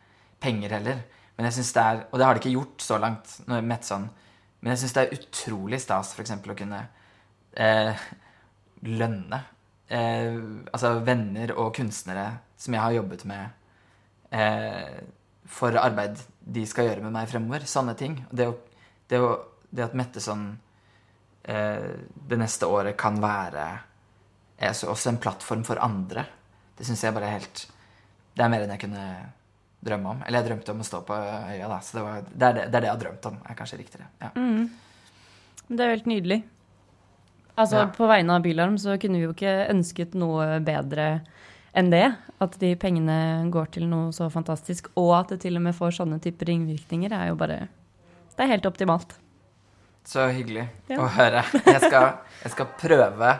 [0.42, 1.02] penger heller.
[1.34, 4.07] Men jeg synes det er, Og det har det ikke gjort så langt, Metson,
[4.61, 6.30] men jeg syns det er utrolig stas f.eks.
[6.38, 6.78] å kunne
[7.59, 8.07] eh,
[8.86, 9.42] lønne
[9.89, 10.37] eh,
[10.72, 15.03] altså venner og kunstnere som jeg har jobbet med eh,
[15.45, 17.64] for arbeid de skal gjøre med meg fremover.
[17.68, 18.18] Sånne ting.
[18.30, 18.57] Det, å,
[19.09, 19.35] det, å,
[19.70, 20.49] det at Mette sånn
[21.43, 21.91] eh,
[22.28, 23.66] det neste året kan være
[24.64, 26.24] altså også en plattform for andre,
[26.78, 27.66] det syns jeg bare er helt
[28.35, 29.03] Det er mer enn jeg kunne
[29.85, 30.22] drømme om.
[30.26, 31.76] Eller jeg drømte om å stå på øya, da.
[31.85, 33.78] Så det, var, det, er, det, det er det jeg har drømt om, er kanskje
[33.78, 34.09] riktigere.
[34.22, 34.30] Ja.
[34.35, 34.64] Mm.
[35.68, 36.41] Det er helt nydelig.
[37.55, 37.90] Altså, ja.
[37.96, 41.20] På vegne av Bylarm så kunne vi jo ikke ønsket noe bedre
[41.74, 42.07] enn det.
[42.42, 45.98] At de pengene går til noe så fantastisk, og at det til og med får
[46.00, 47.66] sånne typer ringvirkninger, er jo bare
[48.34, 49.14] Det er helt optimalt.
[50.05, 50.98] Så hyggelig ja.
[51.00, 51.44] å høre.
[51.64, 52.11] Jeg skal,
[52.42, 53.30] jeg skal, prøve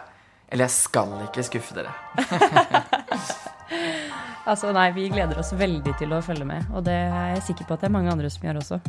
[0.49, 1.93] Eller jeg skal ikke skuffe dere.
[4.51, 7.69] altså, nei, vi gleder oss veldig til å følge med, og det er jeg sikker
[7.69, 8.81] på at det er mange andre som gjør også.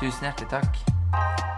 [0.00, 1.54] Tusen hjertelig takk.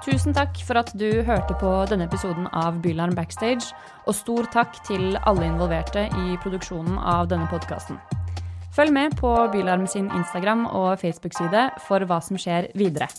[0.00, 3.74] Tusen takk for at du hørte på denne episoden av Bylarm Backstage,
[4.08, 8.00] og stor takk til alle involverte i produksjonen av denne podkasten.
[8.72, 13.10] Følg med på Bylarm sin Instagram og Facebook-side for hva som skjer videre.